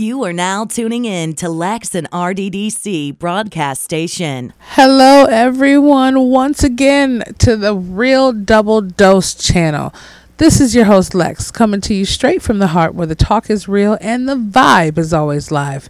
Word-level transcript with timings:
You 0.00 0.22
are 0.22 0.32
now 0.32 0.64
tuning 0.64 1.06
in 1.06 1.34
to 1.34 1.48
Lex 1.48 1.92
and 1.92 2.08
RDDC 2.12 3.18
broadcast 3.18 3.82
station. 3.82 4.52
Hello, 4.60 5.24
everyone, 5.24 6.30
once 6.30 6.62
again 6.62 7.24
to 7.38 7.56
the 7.56 7.74
Real 7.74 8.32
Double 8.32 8.80
Dose 8.80 9.34
channel. 9.34 9.92
This 10.38 10.60
is 10.60 10.72
your 10.72 10.84
host, 10.84 11.16
Lex, 11.16 11.50
coming 11.50 11.80
to 11.80 11.92
you 11.92 12.04
straight 12.04 12.42
from 12.42 12.60
the 12.60 12.68
heart 12.68 12.94
where 12.94 13.08
the 13.08 13.16
talk 13.16 13.50
is 13.50 13.66
real 13.66 13.98
and 14.00 14.28
the 14.28 14.36
vibe 14.36 14.96
is 14.96 15.12
always 15.12 15.50
live. 15.50 15.88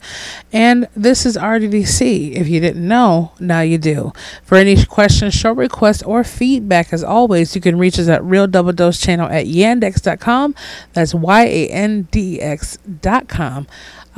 And 0.55 0.89
this 0.97 1.27
is 1.27 1.37
RDDC. 1.37 2.33
If 2.33 2.49
you 2.49 2.59
didn't 2.59 2.89
know, 2.89 3.33
now 3.39 3.61
you 3.61 3.77
do. 3.77 4.15
For 4.43 4.57
any 4.57 4.87
questions, 4.87 5.35
show 5.35 5.53
requests, 5.53 6.03
or 6.03 6.25
feedback, 6.25 6.95
as 6.95 7.05
always, 7.05 7.55
you 7.55 7.61
can 7.61 7.77
reach 7.77 7.99
us 7.99 8.09
at 8.09 8.25
Real 8.25 8.47
Double 8.47 8.73
Dose 8.73 8.99
channel 8.99 9.29
at 9.29 9.45
yandex.com. 9.45 10.55
That's 10.95 11.15
Y 11.15 11.45
A 11.45 11.69
N 11.69 12.09
D 12.11 12.41
X.com. 12.41 13.67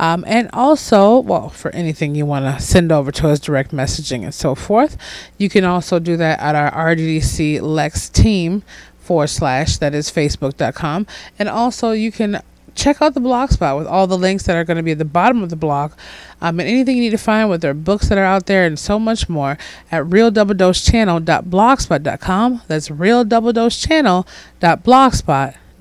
Um, 0.01 0.25
and 0.27 0.49
also, 0.51 1.19
well, 1.19 1.47
for 1.49 1.69
anything 1.75 2.15
you 2.15 2.25
want 2.25 2.45
to 2.45 2.59
send 2.59 2.91
over 2.91 3.11
to 3.11 3.29
us, 3.29 3.39
direct 3.39 3.71
messaging 3.71 4.23
and 4.23 4.33
so 4.33 4.55
forth, 4.55 4.97
you 5.37 5.47
can 5.47 5.63
also 5.63 5.99
do 5.99 6.17
that 6.17 6.39
at 6.39 6.55
our 6.55 6.71
RDDC 6.71 7.61
Lex 7.61 8.09
team 8.09 8.63
forward 8.99 9.27
slash 9.27 9.77
that 9.77 9.93
is 9.93 10.09
facebook.com 10.11 11.05
and 11.37 11.49
also 11.49 11.91
you 11.91 12.11
can 12.11 12.41
check 12.75 13.01
out 13.01 13.13
the 13.13 13.19
blog 13.19 13.49
spot 13.49 13.77
with 13.77 13.85
all 13.85 14.07
the 14.07 14.17
links 14.17 14.43
that 14.43 14.55
are 14.55 14.63
going 14.63 14.77
to 14.77 14.83
be 14.83 14.91
at 14.91 14.97
the 14.97 15.05
bottom 15.05 15.43
of 15.43 15.49
the 15.49 15.55
blog 15.55 15.91
um, 16.39 16.59
and 16.59 16.69
anything 16.69 16.95
you 16.95 17.03
need 17.03 17.09
to 17.09 17.17
find 17.17 17.49
with 17.49 17.61
their 17.61 17.73
books 17.73 18.07
that 18.09 18.17
are 18.17 18.23
out 18.23 18.45
there 18.45 18.65
and 18.65 18.79
so 18.79 18.97
much 18.97 19.27
more 19.27 19.57
at 19.91 20.05
realdoubledosechannel.blogspot.com 20.05 22.61
that's 22.67 22.89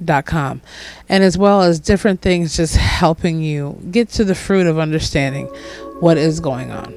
realdoubledosechannel.blogspot.com 0.00 0.60
and 1.08 1.24
as 1.24 1.38
well 1.38 1.62
as 1.62 1.80
different 1.80 2.20
things 2.20 2.56
just 2.56 2.76
helping 2.76 3.40
you 3.42 3.78
get 3.90 4.08
to 4.10 4.24
the 4.24 4.34
fruit 4.34 4.66
of 4.66 4.78
understanding 4.78 5.46
what 6.00 6.16
is 6.16 6.40
going 6.40 6.70
on 6.70 6.94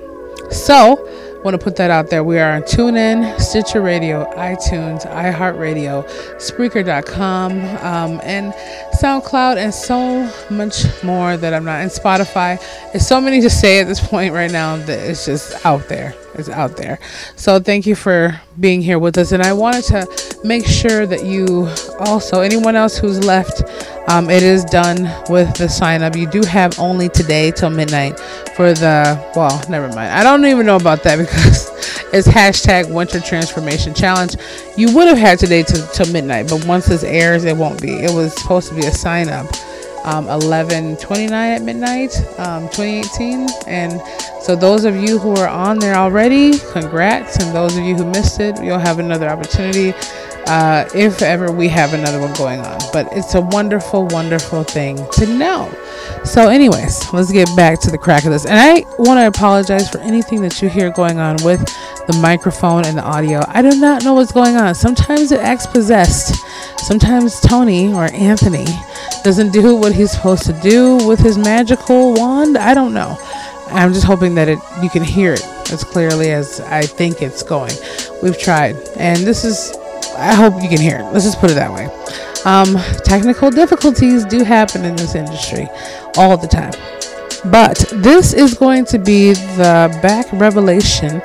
so 0.51 1.09
want 1.43 1.59
to 1.59 1.63
put 1.63 1.75
that 1.75 1.91
out 1.91 2.09
there. 2.09 2.23
We 2.23 2.39
are 2.39 2.53
on 2.53 2.61
TuneIn, 2.61 3.37
Stitcher 3.37 3.81
Radio, 3.81 4.23
iTunes, 4.35 5.05
iHeartRadio, 5.05 6.05
Spreaker.com, 6.37 7.51
um, 7.83 8.21
and 8.23 8.53
SoundCloud, 8.93 9.57
and 9.57 9.73
so 9.73 10.31
much 10.49 10.85
more 11.03 11.35
that 11.35 11.53
I'm 11.53 11.65
not. 11.65 11.81
in 11.81 11.89
Spotify. 11.89 12.63
It's 12.93 13.05
so 13.05 13.19
many 13.19 13.41
to 13.41 13.49
say 13.49 13.79
at 13.81 13.87
this 13.87 13.99
point 13.99 14.33
right 14.33 14.51
now 14.51 14.77
that 14.77 14.99
it's 14.99 15.25
just 15.25 15.65
out 15.65 15.89
there. 15.89 16.15
It's 16.35 16.49
out 16.49 16.77
there. 16.77 16.99
So 17.35 17.59
thank 17.59 17.85
you 17.85 17.95
for 17.95 18.39
being 18.59 18.81
here 18.81 18.97
with 18.97 19.17
us. 19.17 19.31
And 19.31 19.43
I 19.43 19.53
wanted 19.53 19.83
to 19.85 20.39
make 20.43 20.65
sure 20.65 21.05
that 21.05 21.25
you 21.25 21.67
also, 21.99 22.41
anyone 22.41 22.75
else 22.75 22.97
who's 22.97 23.23
left, 23.23 23.63
um, 24.09 24.29
it 24.29 24.43
is 24.43 24.65
done 24.65 25.09
with 25.29 25.55
the 25.55 25.69
sign 25.69 26.01
up. 26.01 26.15
You 26.15 26.27
do 26.27 26.41
have 26.43 26.77
only 26.79 27.07
today 27.09 27.51
till 27.51 27.69
midnight 27.69 28.19
for 28.55 28.73
the, 28.73 29.31
well, 29.35 29.61
never 29.69 29.87
mind. 29.89 30.11
I 30.11 30.23
don't 30.23 30.45
even 30.45 30.65
know 30.65 30.75
about 30.75 31.03
that 31.03 31.17
because 31.19 31.69
it's 32.11 32.27
hashtag 32.27 32.93
winter 32.93 33.19
transformation 33.19 33.93
challenge. 33.93 34.35
You 34.75 34.93
would 34.95 35.07
have 35.07 35.17
had 35.17 35.39
today 35.39 35.63
to, 35.63 35.89
till 35.93 36.11
midnight, 36.11 36.49
but 36.49 36.65
once 36.65 36.87
this 36.87 37.03
airs, 37.03 37.45
it 37.45 37.55
won't 37.55 37.81
be. 37.81 37.91
It 37.91 38.13
was 38.13 38.33
supposed 38.41 38.69
to 38.69 38.75
be 38.75 38.85
a 38.85 38.91
sign 38.91 39.29
up. 39.29 39.47
Um, 40.05 40.27
11:29 40.27 41.31
at 41.31 41.61
midnight, 41.61 42.13
um, 42.37 42.67
2018, 42.69 43.47
and 43.67 44.01
so 44.41 44.55
those 44.55 44.83
of 44.83 44.97
you 44.97 45.17
who 45.17 45.33
are 45.35 45.47
on 45.47 45.79
there 45.79 45.95
already, 45.95 46.59
congrats, 46.73 47.37
and 47.37 47.55
those 47.55 47.77
of 47.77 47.83
you 47.85 47.95
who 47.95 48.03
missed 48.03 48.41
it, 48.41 48.61
you'll 48.61 48.77
have 48.77 48.99
another 48.99 49.29
opportunity 49.29 49.93
uh, 50.47 50.85
if 50.93 51.21
ever 51.21 51.51
we 51.51 51.67
have 51.69 51.93
another 51.93 52.19
one 52.19 52.33
going 52.33 52.59
on. 52.59 52.77
But 52.91 53.07
it's 53.11 53.35
a 53.35 53.41
wonderful, 53.41 54.07
wonderful 54.07 54.63
thing 54.63 54.97
to 55.13 55.25
know. 55.25 55.71
So, 56.25 56.49
anyways, 56.49 57.13
let's 57.13 57.31
get 57.31 57.53
back 57.55 57.79
to 57.81 57.91
the 57.91 57.97
crack 57.97 58.25
of 58.25 58.31
this. 58.31 58.45
And 58.45 58.59
I 58.59 58.85
want 58.97 59.19
to 59.19 59.27
apologize 59.27 59.89
for 59.89 59.99
anything 59.99 60.41
that 60.41 60.61
you 60.61 60.69
hear 60.69 60.89
going 60.91 61.19
on 61.19 61.37
with 61.43 61.65
the 62.07 62.19
microphone 62.21 62.85
and 62.85 62.97
the 62.97 63.03
audio. 63.03 63.41
I 63.47 63.61
do 63.61 63.79
not 63.79 64.03
know 64.03 64.13
what's 64.13 64.31
going 64.31 64.55
on. 64.55 64.75
Sometimes 64.75 65.31
it 65.31 65.39
acts 65.39 65.67
possessed. 65.67 66.35
Sometimes 66.79 67.39
Tony 67.39 67.93
or 67.93 68.09
Anthony 68.13 68.65
doesn't 69.23 69.51
do 69.51 69.75
what 69.75 69.93
he's 69.93 70.11
supposed 70.11 70.45
to 70.45 70.53
do 70.53 70.97
with 71.05 71.19
his 71.19 71.37
magical 71.37 72.13
wand. 72.13 72.57
I 72.57 72.73
don't 72.73 72.93
know. 72.93 73.17
I'm 73.67 73.93
just 73.93 74.05
hoping 74.05 74.35
that 74.35 74.47
it 74.47 74.59
you 74.81 74.89
can 74.89 75.03
hear 75.03 75.33
it 75.33 75.45
as 75.71 75.83
clearly 75.83 76.31
as 76.31 76.59
I 76.61 76.83
think 76.83 77.21
it's 77.21 77.43
going. 77.43 77.73
We've 78.21 78.37
tried, 78.37 78.75
and 78.97 79.19
this 79.19 79.43
is 79.43 79.75
I 80.15 80.33
hope 80.35 80.61
you 80.61 80.69
can 80.69 80.79
hear 80.79 80.97
it. 80.99 81.03
Let's 81.05 81.25
just 81.25 81.39
put 81.39 81.49
it 81.49 81.55
that 81.55 81.71
way. 81.73 81.89
Um, 82.45 82.75
technical 83.03 83.49
difficulties 83.49 84.25
do 84.25 84.43
happen 84.43 84.83
in 84.85 84.95
this 84.95 85.15
industry 85.15 85.67
all 86.17 86.37
the 86.37 86.47
time. 86.47 86.73
But 87.51 87.77
this 87.95 88.33
is 88.33 88.53
going 88.53 88.85
to 88.85 88.99
be 88.99 89.33
the 89.33 89.97
back 90.01 90.31
revelation 90.31 91.21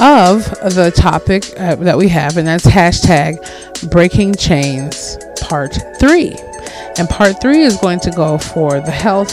of 0.00 0.44
the 0.74 0.92
topic 0.94 1.44
uh, 1.58 1.76
that 1.76 1.96
we 1.96 2.08
have, 2.08 2.36
and 2.36 2.46
that's 2.46 2.66
hashtag 2.66 3.90
breaking 3.90 4.34
chains 4.34 5.18
part 5.40 5.78
three. 5.98 6.36
And 6.98 7.08
part 7.08 7.40
three 7.40 7.62
is 7.62 7.76
going 7.76 8.00
to 8.00 8.10
go 8.10 8.38
for 8.38 8.80
the 8.80 8.90
health, 8.90 9.32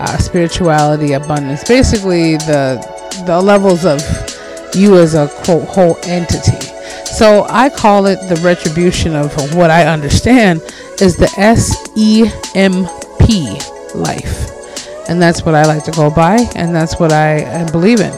uh, 0.00 0.18
spirituality, 0.18 1.12
abundance, 1.12 1.62
basically 1.64 2.36
the 2.38 2.80
the 3.26 3.40
levels 3.40 3.84
of 3.84 4.00
you 4.74 4.98
as 4.98 5.14
a 5.14 5.28
quote 5.44 5.66
whole 5.68 5.96
entity. 6.04 6.66
So 7.04 7.46
I 7.48 7.70
call 7.70 8.06
it 8.06 8.18
the 8.28 8.36
retribution 8.42 9.14
of 9.14 9.32
what 9.54 9.70
I 9.70 9.86
understand 9.86 10.60
is 11.00 11.16
the 11.16 11.32
S 11.38 11.88
E 11.96 12.28
M 12.54 12.86
P 13.20 13.58
life. 13.94 14.50
And 15.08 15.22
that's 15.22 15.44
what 15.44 15.54
I 15.54 15.64
like 15.64 15.84
to 15.84 15.92
go 15.92 16.10
by, 16.10 16.36
and 16.56 16.74
that's 16.74 16.98
what 16.98 17.12
I, 17.12 17.62
I 17.62 17.70
believe 17.70 18.00
in 18.00 18.12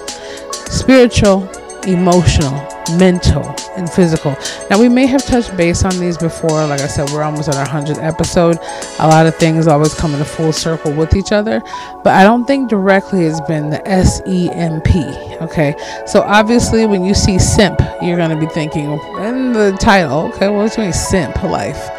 spiritual, 0.70 1.48
emotional, 1.86 2.56
mental, 2.96 3.54
and 3.76 3.88
physical. 3.90 4.36
Now, 4.70 4.78
we 4.78 4.88
may 4.88 5.06
have 5.06 5.24
touched 5.24 5.56
base 5.56 5.84
on 5.84 5.98
these 5.98 6.16
before. 6.18 6.66
Like 6.66 6.80
I 6.80 6.86
said, 6.86 7.10
we're 7.10 7.22
almost 7.22 7.48
at 7.48 7.56
our 7.56 7.66
100th 7.66 8.02
episode. 8.02 8.58
A 8.98 9.06
lot 9.06 9.26
of 9.26 9.36
things 9.36 9.66
always 9.66 9.94
come 9.94 10.14
in 10.14 10.20
a 10.20 10.24
full 10.24 10.52
circle 10.52 10.92
with 10.92 11.14
each 11.14 11.32
other, 11.32 11.60
but 12.04 12.14
I 12.14 12.22
don't 12.22 12.44
think 12.44 12.68
directly 12.68 13.24
it's 13.24 13.40
been 13.42 13.70
the 13.70 13.86
S 13.88 14.20
E 14.26 14.50
M 14.52 14.80
P. 14.80 15.04
Okay, 15.40 15.74
so 16.06 16.22
obviously, 16.22 16.86
when 16.86 17.04
you 17.04 17.14
see 17.14 17.38
simp, 17.38 17.80
you're 18.02 18.16
going 18.16 18.30
to 18.30 18.36
be 18.36 18.46
thinking 18.52 18.92
in 19.20 19.52
the 19.52 19.76
title, 19.80 20.32
okay, 20.34 20.48
well, 20.48 20.66
it's 20.66 20.76
doing 20.76 20.92
simp 20.92 21.42
life. 21.42 21.90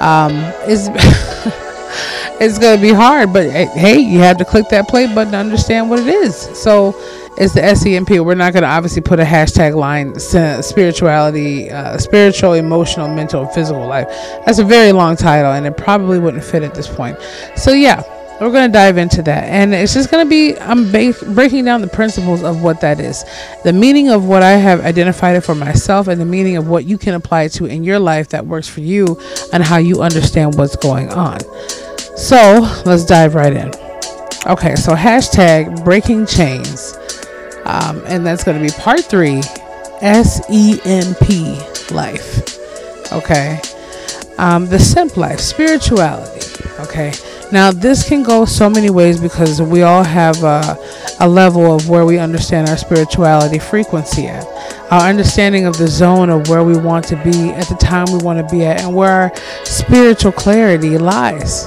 Um, 0.00 0.32
it's 0.68 0.88
going 2.58 2.76
to 2.76 2.82
be 2.82 2.92
hard, 2.92 3.32
but 3.32 3.50
hey, 3.50 3.98
you 3.98 4.18
have 4.20 4.36
to 4.38 4.44
click 4.44 4.68
that 4.68 4.88
play 4.88 5.06
button 5.12 5.32
to 5.32 5.38
understand 5.38 5.88
what 5.88 6.00
it 6.00 6.08
is. 6.08 6.36
So, 6.36 6.94
it's 7.38 7.52
the 7.52 7.74
SEMP. 7.74 8.10
We're 8.10 8.34
not 8.34 8.52
going 8.52 8.62
to 8.62 8.68
obviously 8.68 9.02
put 9.02 9.20
a 9.20 9.24
hashtag 9.24 9.74
line 9.74 10.18
spirituality, 10.18 11.70
uh, 11.70 11.98
spiritual, 11.98 12.54
emotional, 12.54 13.08
mental, 13.08 13.46
physical 13.46 13.86
life. 13.86 14.08
That's 14.46 14.58
a 14.58 14.64
very 14.64 14.92
long 14.92 15.16
title, 15.16 15.52
and 15.52 15.66
it 15.66 15.76
probably 15.76 16.18
wouldn't 16.18 16.44
fit 16.44 16.62
at 16.62 16.74
this 16.74 16.86
point. 16.86 17.18
So 17.56 17.72
yeah, 17.72 18.02
we're 18.40 18.50
going 18.50 18.68
to 18.68 18.72
dive 18.72 18.96
into 18.96 19.22
that, 19.22 19.44
and 19.44 19.74
it's 19.74 19.92
just 19.94 20.10
going 20.10 20.24
to 20.24 20.30
be 20.30 20.58
I'm 20.58 20.90
ba- 20.90 21.14
breaking 21.34 21.66
down 21.66 21.82
the 21.82 21.88
principles 21.88 22.42
of 22.42 22.62
what 22.62 22.80
that 22.80 23.00
is, 23.00 23.24
the 23.64 23.72
meaning 23.72 24.08
of 24.08 24.24
what 24.26 24.42
I 24.42 24.52
have 24.52 24.80
identified 24.80 25.36
it 25.36 25.42
for 25.42 25.54
myself, 25.54 26.08
and 26.08 26.20
the 26.20 26.26
meaning 26.26 26.56
of 26.56 26.68
what 26.68 26.84
you 26.84 26.96
can 26.96 27.14
apply 27.14 27.48
to 27.48 27.66
in 27.66 27.84
your 27.84 27.98
life 27.98 28.28
that 28.30 28.46
works 28.46 28.68
for 28.68 28.80
you, 28.80 29.20
and 29.52 29.62
how 29.62 29.76
you 29.76 30.00
understand 30.02 30.56
what's 30.56 30.76
going 30.76 31.10
on. 31.10 31.40
So 32.16 32.60
let's 32.86 33.04
dive 33.04 33.34
right 33.34 33.52
in. 33.52 33.72
Okay, 34.46 34.76
so 34.76 34.94
hashtag 34.94 35.84
breaking 35.84 36.24
chains 36.26 36.96
um, 37.66 38.02
and 38.06 38.24
that's 38.24 38.44
going 38.44 38.56
to 38.56 38.64
be 38.64 38.72
part 38.80 39.00
three 39.04 39.42
S 40.00 40.40
E 40.50 40.80
M 40.84 41.14
P 41.22 41.58
life. 41.92 42.58
Okay. 43.12 43.60
Um, 44.38 44.66
the 44.66 44.78
simp 44.78 45.16
life, 45.16 45.40
spirituality. 45.40 46.40
Okay. 46.80 47.12
Now, 47.52 47.70
this 47.70 48.06
can 48.06 48.22
go 48.22 48.44
so 48.44 48.68
many 48.68 48.90
ways 48.90 49.20
because 49.20 49.62
we 49.62 49.82
all 49.82 50.02
have 50.02 50.42
a, 50.42 50.76
a 51.20 51.28
level 51.28 51.74
of 51.74 51.88
where 51.88 52.04
we 52.04 52.18
understand 52.18 52.68
our 52.68 52.76
spirituality 52.76 53.58
frequency 53.58 54.26
at. 54.26 54.44
Our 54.90 55.08
understanding 55.08 55.64
of 55.64 55.78
the 55.78 55.86
zone 55.86 56.28
of 56.28 56.48
where 56.48 56.64
we 56.64 56.76
want 56.76 57.04
to 57.06 57.16
be 57.22 57.50
at 57.50 57.68
the 57.68 57.76
time 57.76 58.06
we 58.12 58.18
want 58.18 58.38
to 58.38 58.54
be 58.54 58.64
at 58.64 58.82
and 58.82 58.94
where 58.94 59.12
our 59.12 59.36
spiritual 59.64 60.32
clarity 60.32 60.98
lies. 60.98 61.66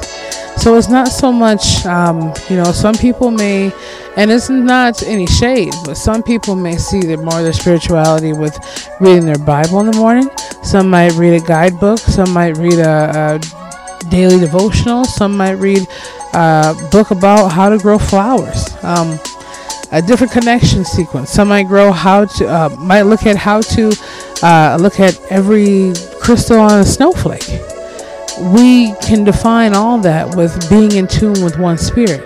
So 0.60 0.76
it's 0.76 0.90
not 0.90 1.08
so 1.08 1.32
much, 1.32 1.86
um, 1.86 2.34
you 2.50 2.58
know, 2.58 2.72
some 2.74 2.94
people 2.96 3.32
may 3.32 3.72
and 4.18 4.30
it's 4.30 4.50
not 4.50 5.02
any 5.04 5.26
shade, 5.26 5.74
but 5.86 5.96
some 5.96 6.22
people 6.22 6.54
may 6.54 6.76
see 6.76 7.00
the 7.00 7.16
more 7.16 7.42
their 7.42 7.54
spirituality 7.54 8.34
with 8.34 8.60
reading 9.00 9.26
their 9.26 9.38
Bible 9.38 9.80
in 9.80 9.90
the 9.90 9.98
morning. 9.98 10.30
Some 10.62 10.90
might 10.90 11.14
read 11.14 11.42
a 11.42 11.46
guidebook. 11.46 12.00
Some 12.00 12.34
might 12.34 12.58
read 12.58 12.80
a, 12.80 13.40
a 13.42 14.10
daily 14.10 14.38
devotional. 14.38 15.06
Some 15.06 15.38
might 15.38 15.54
read 15.54 15.88
a 16.34 16.76
book 16.92 17.12
about 17.12 17.54
how 17.54 17.70
to 17.70 17.78
grow 17.78 17.98
flowers. 17.98 18.68
Um, 18.84 19.18
a 19.94 20.02
different 20.02 20.34
connection 20.34 20.84
sequence. 20.84 21.30
Some 21.30 21.48
might 21.48 21.68
grow 21.68 21.94
how 21.94 22.26
to 22.26 22.48
uh, 22.48 22.70
might 22.78 23.04
look 23.04 23.26
at 23.26 23.38
how 23.38 23.62
to 23.62 23.92
uh, 24.44 24.78
look 24.80 25.00
at 25.00 25.20
every 25.32 25.94
crystal 26.20 26.60
on 26.60 26.82
a 26.82 26.84
snowflake. 26.84 27.79
We 28.39 28.94
can 29.01 29.24
define 29.24 29.74
all 29.74 30.00
that 30.00 30.36
with 30.36 30.69
being 30.69 30.94
in 30.94 31.07
tune 31.07 31.44
with 31.44 31.57
one 31.59 31.77
spirit. 31.77 32.24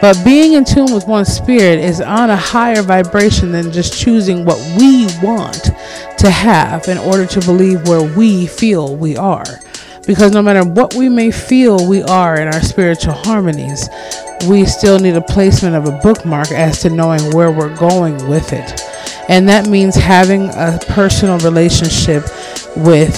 But 0.00 0.22
being 0.24 0.52
in 0.52 0.64
tune 0.64 0.94
with 0.94 1.06
one 1.06 1.24
spirit 1.24 1.80
is 1.80 2.00
on 2.00 2.30
a 2.30 2.36
higher 2.36 2.82
vibration 2.82 3.52
than 3.52 3.72
just 3.72 3.98
choosing 3.98 4.44
what 4.44 4.58
we 4.78 5.06
want 5.22 5.70
to 6.18 6.30
have 6.30 6.88
in 6.88 6.98
order 6.98 7.26
to 7.26 7.40
believe 7.40 7.86
where 7.88 8.02
we 8.16 8.46
feel 8.46 8.96
we 8.96 9.16
are. 9.16 9.44
Because 10.06 10.32
no 10.32 10.40
matter 10.40 10.64
what 10.64 10.94
we 10.94 11.08
may 11.08 11.30
feel 11.30 11.86
we 11.86 12.02
are 12.02 12.40
in 12.40 12.48
our 12.48 12.62
spiritual 12.62 13.12
harmonies, 13.12 13.88
we 14.48 14.64
still 14.64 14.98
need 14.98 15.16
a 15.16 15.20
placement 15.20 15.74
of 15.74 15.86
a 15.86 15.98
bookmark 15.98 16.50
as 16.50 16.80
to 16.80 16.90
knowing 16.90 17.34
where 17.34 17.50
we're 17.50 17.76
going 17.76 18.28
with 18.28 18.52
it. 18.52 18.80
And 19.28 19.48
that 19.48 19.66
means 19.66 19.94
having 19.94 20.48
a 20.50 20.78
personal 20.88 21.38
relationship 21.40 22.22
with 22.76 23.14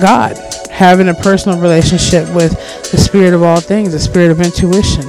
God, 0.00 0.36
having 0.82 1.08
a 1.08 1.14
personal 1.14 1.60
relationship 1.60 2.28
with 2.34 2.52
the 2.90 2.98
spirit 2.98 3.34
of 3.34 3.42
all 3.42 3.60
things, 3.60 3.92
the 3.92 4.00
spirit 4.00 4.30
of 4.30 4.40
intuition 4.40 5.08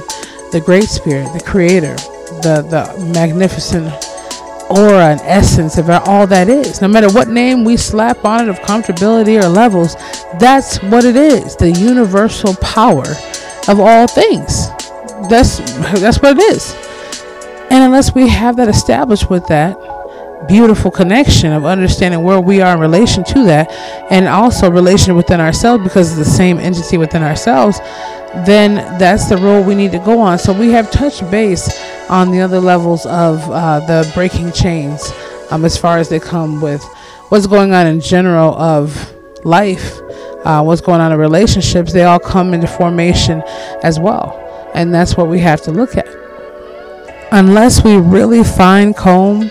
the 0.54 0.60
Great 0.60 0.84
Spirit, 0.84 1.32
the 1.32 1.42
Creator, 1.44 1.96
the, 2.42 2.64
the 2.70 3.10
magnificent 3.12 3.92
aura 4.70 5.06
and 5.06 5.20
essence 5.22 5.78
of 5.78 5.90
all 5.90 6.28
that 6.28 6.48
is. 6.48 6.80
No 6.80 6.86
matter 6.86 7.12
what 7.12 7.26
name 7.26 7.64
we 7.64 7.76
slap 7.76 8.24
on 8.24 8.44
it 8.44 8.48
of 8.48 8.60
comfortability 8.60 9.42
or 9.42 9.48
levels, 9.48 9.96
that's 10.38 10.80
what 10.84 11.04
it 11.04 11.16
is. 11.16 11.56
The 11.56 11.72
universal 11.72 12.54
power 12.62 13.04
of 13.66 13.80
all 13.80 14.06
things. 14.06 14.68
That's 15.28 15.58
that's 16.00 16.22
what 16.22 16.38
it 16.38 16.42
is. 16.54 16.72
And 17.70 17.82
unless 17.82 18.14
we 18.14 18.28
have 18.28 18.54
that 18.58 18.68
established 18.68 19.28
with 19.28 19.44
that 19.48 19.76
beautiful 20.46 20.90
connection 20.90 21.52
of 21.52 21.64
understanding 21.64 22.22
where 22.22 22.40
we 22.40 22.60
are 22.60 22.74
in 22.74 22.80
relation 22.80 23.24
to 23.24 23.44
that 23.44 23.70
and 24.10 24.26
also 24.28 24.70
relation 24.70 25.14
within 25.16 25.40
ourselves 25.40 25.82
because 25.82 26.08
it's 26.08 26.28
the 26.28 26.36
same 26.36 26.58
entity 26.58 26.98
within 26.98 27.22
ourselves 27.22 27.80
then 28.46 28.98
that's 28.98 29.28
the 29.28 29.36
road 29.36 29.66
we 29.66 29.74
need 29.74 29.92
to 29.92 29.98
go 29.98 30.18
on. 30.18 30.38
So 30.38 30.52
we 30.52 30.70
have 30.70 30.90
touched 30.90 31.28
base 31.30 31.80
on 32.10 32.30
the 32.30 32.40
other 32.40 32.60
levels 32.60 33.06
of 33.06 33.48
uh, 33.50 33.80
the 33.80 34.10
breaking 34.14 34.52
chains 34.52 35.12
um, 35.50 35.64
as 35.64 35.76
far 35.76 35.98
as 35.98 36.08
they 36.08 36.18
come 36.18 36.60
with 36.60 36.82
what's 37.28 37.46
going 37.46 37.72
on 37.72 37.86
in 37.86 38.00
general 38.00 38.54
of 38.54 39.12
life, 39.44 40.00
uh, 40.44 40.62
what's 40.62 40.80
going 40.80 41.00
on 41.00 41.12
in 41.12 41.18
relationships. 41.18 41.92
They 41.92 42.04
all 42.04 42.18
come 42.18 42.54
into 42.54 42.66
formation 42.66 43.42
as 43.82 44.00
well. 44.00 44.40
And 44.74 44.92
that's 44.92 45.16
what 45.16 45.28
we 45.28 45.38
have 45.40 45.62
to 45.62 45.70
look 45.70 45.96
at. 45.96 46.08
Unless 47.30 47.84
we 47.84 47.96
really 47.96 48.42
fine 48.42 48.94
comb 48.94 49.50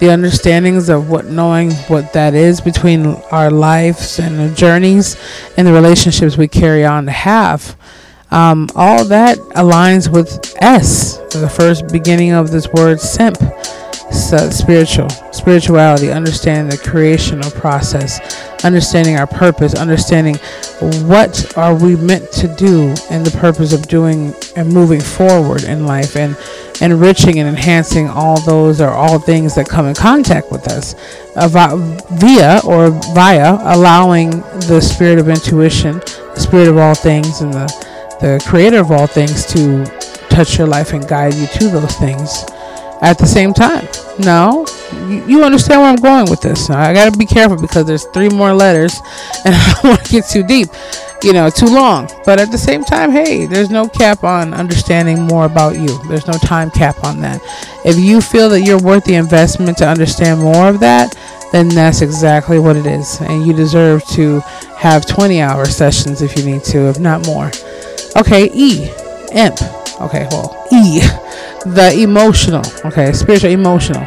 the 0.00 0.10
understandings 0.10 0.88
of 0.88 1.10
what 1.10 1.26
knowing 1.26 1.72
what 1.88 2.12
that 2.14 2.34
is 2.34 2.60
between 2.60 3.06
our 3.30 3.50
lives 3.50 4.18
and 4.18 4.38
the 4.38 4.54
journeys 4.54 5.16
and 5.56 5.66
the 5.66 5.72
relationships 5.72 6.36
we 6.36 6.48
carry 6.48 6.84
on 6.84 7.04
to 7.04 7.12
have, 7.12 7.76
um, 8.30 8.66
all 8.74 9.04
that 9.04 9.36
aligns 9.56 10.10
with 10.10 10.56
S, 10.60 11.18
the 11.32 11.48
first 11.48 11.88
beginning 11.88 12.32
of 12.32 12.50
this 12.50 12.66
word 12.68 12.98
simp. 12.98 13.38
Spiritual, 14.12 15.08
spirituality, 15.32 16.10
understanding 16.10 16.68
the 16.68 16.76
creational 16.76 17.50
process, 17.52 18.64
understanding 18.64 19.16
our 19.16 19.26
purpose, 19.26 19.74
understanding 19.74 20.36
what 21.06 21.56
are 21.56 21.74
we 21.74 21.96
meant 21.96 22.30
to 22.32 22.48
do 22.56 22.94
and 23.10 23.24
the 23.24 23.36
purpose 23.38 23.72
of 23.72 23.86
doing 23.88 24.34
and 24.56 24.72
moving 24.72 25.00
forward 25.00 25.64
in 25.64 25.86
life 25.86 26.16
and 26.16 26.36
enriching 26.80 27.38
and 27.38 27.48
enhancing 27.48 28.08
all 28.08 28.40
those 28.40 28.80
or 28.80 28.90
all 28.90 29.18
things 29.18 29.54
that 29.54 29.68
come 29.68 29.86
in 29.86 29.94
contact 29.94 30.50
with 30.50 30.66
us 30.68 30.94
uh, 31.36 31.48
via 32.12 32.60
or 32.64 32.90
via 33.14 33.58
allowing 33.74 34.30
the 34.68 34.80
spirit 34.80 35.18
of 35.18 35.28
intuition, 35.28 35.98
the 36.34 36.40
spirit 36.40 36.68
of 36.68 36.76
all 36.78 36.94
things 36.94 37.40
and 37.40 37.52
the 37.52 37.90
the 38.20 38.42
creator 38.46 38.78
of 38.78 38.90
all 38.90 39.06
things 39.06 39.46
to 39.46 39.84
touch 40.28 40.58
your 40.58 40.66
life 40.66 40.92
and 40.92 41.08
guide 41.08 41.34
you 41.34 41.46
to 41.46 41.68
those 41.68 41.96
things 41.96 42.44
at 43.00 43.18
the 43.18 43.26
same 43.26 43.52
time. 43.52 43.86
No, 44.18 44.66
you, 45.08 45.42
understand 45.42 45.80
where 45.80 45.90
I'm 45.90 45.96
going 45.96 46.30
with 46.30 46.40
this. 46.40 46.68
I 46.68 46.92
got 46.92 47.10
to 47.10 47.18
be 47.18 47.26
careful 47.26 47.56
because 47.56 47.86
there's 47.86 48.04
three 48.06 48.28
more 48.28 48.52
letters 48.52 49.00
and 49.44 49.54
I 49.54 49.72
don't 49.74 49.84
want 49.90 50.04
to 50.04 50.12
get 50.12 50.26
too 50.28 50.42
deep, 50.42 50.68
you 51.22 51.32
know, 51.32 51.48
too 51.48 51.66
long. 51.66 52.10
But 52.24 52.38
at 52.38 52.50
the 52.50 52.58
same 52.58 52.84
time, 52.84 53.10
hey, 53.10 53.46
there's 53.46 53.70
no 53.70 53.88
cap 53.88 54.24
on 54.24 54.52
understanding 54.52 55.22
more 55.22 55.46
about 55.46 55.76
you. 55.78 55.98
There's 56.08 56.26
no 56.26 56.34
time 56.34 56.70
cap 56.70 57.02
on 57.04 57.20
that. 57.20 57.40
If 57.84 57.98
you 57.98 58.20
feel 58.20 58.48
that 58.50 58.62
you're 58.62 58.80
worth 58.80 59.04
the 59.04 59.14
investment 59.14 59.78
to 59.78 59.88
understand 59.88 60.40
more 60.40 60.68
of 60.68 60.80
that, 60.80 61.16
then 61.52 61.68
that's 61.68 62.00
exactly 62.00 62.58
what 62.58 62.76
it 62.76 62.86
is. 62.86 63.20
And 63.20 63.46
you 63.46 63.52
deserve 63.52 64.06
to 64.08 64.40
have 64.76 65.06
20 65.06 65.40
hour 65.40 65.64
sessions 65.64 66.22
if 66.22 66.36
you 66.36 66.44
need 66.44 66.64
to, 66.64 66.88
if 66.88 66.98
not 66.98 67.26
more. 67.26 67.50
Okay, 68.16 68.50
E, 68.52 68.90
imp. 69.32 69.60
Okay, 70.00 70.26
well, 70.30 70.66
E, 70.72 71.00
the 71.64 72.00
emotional. 72.00 72.62
Okay, 72.84 73.12
spiritual, 73.12 73.50
emotional. 73.50 74.06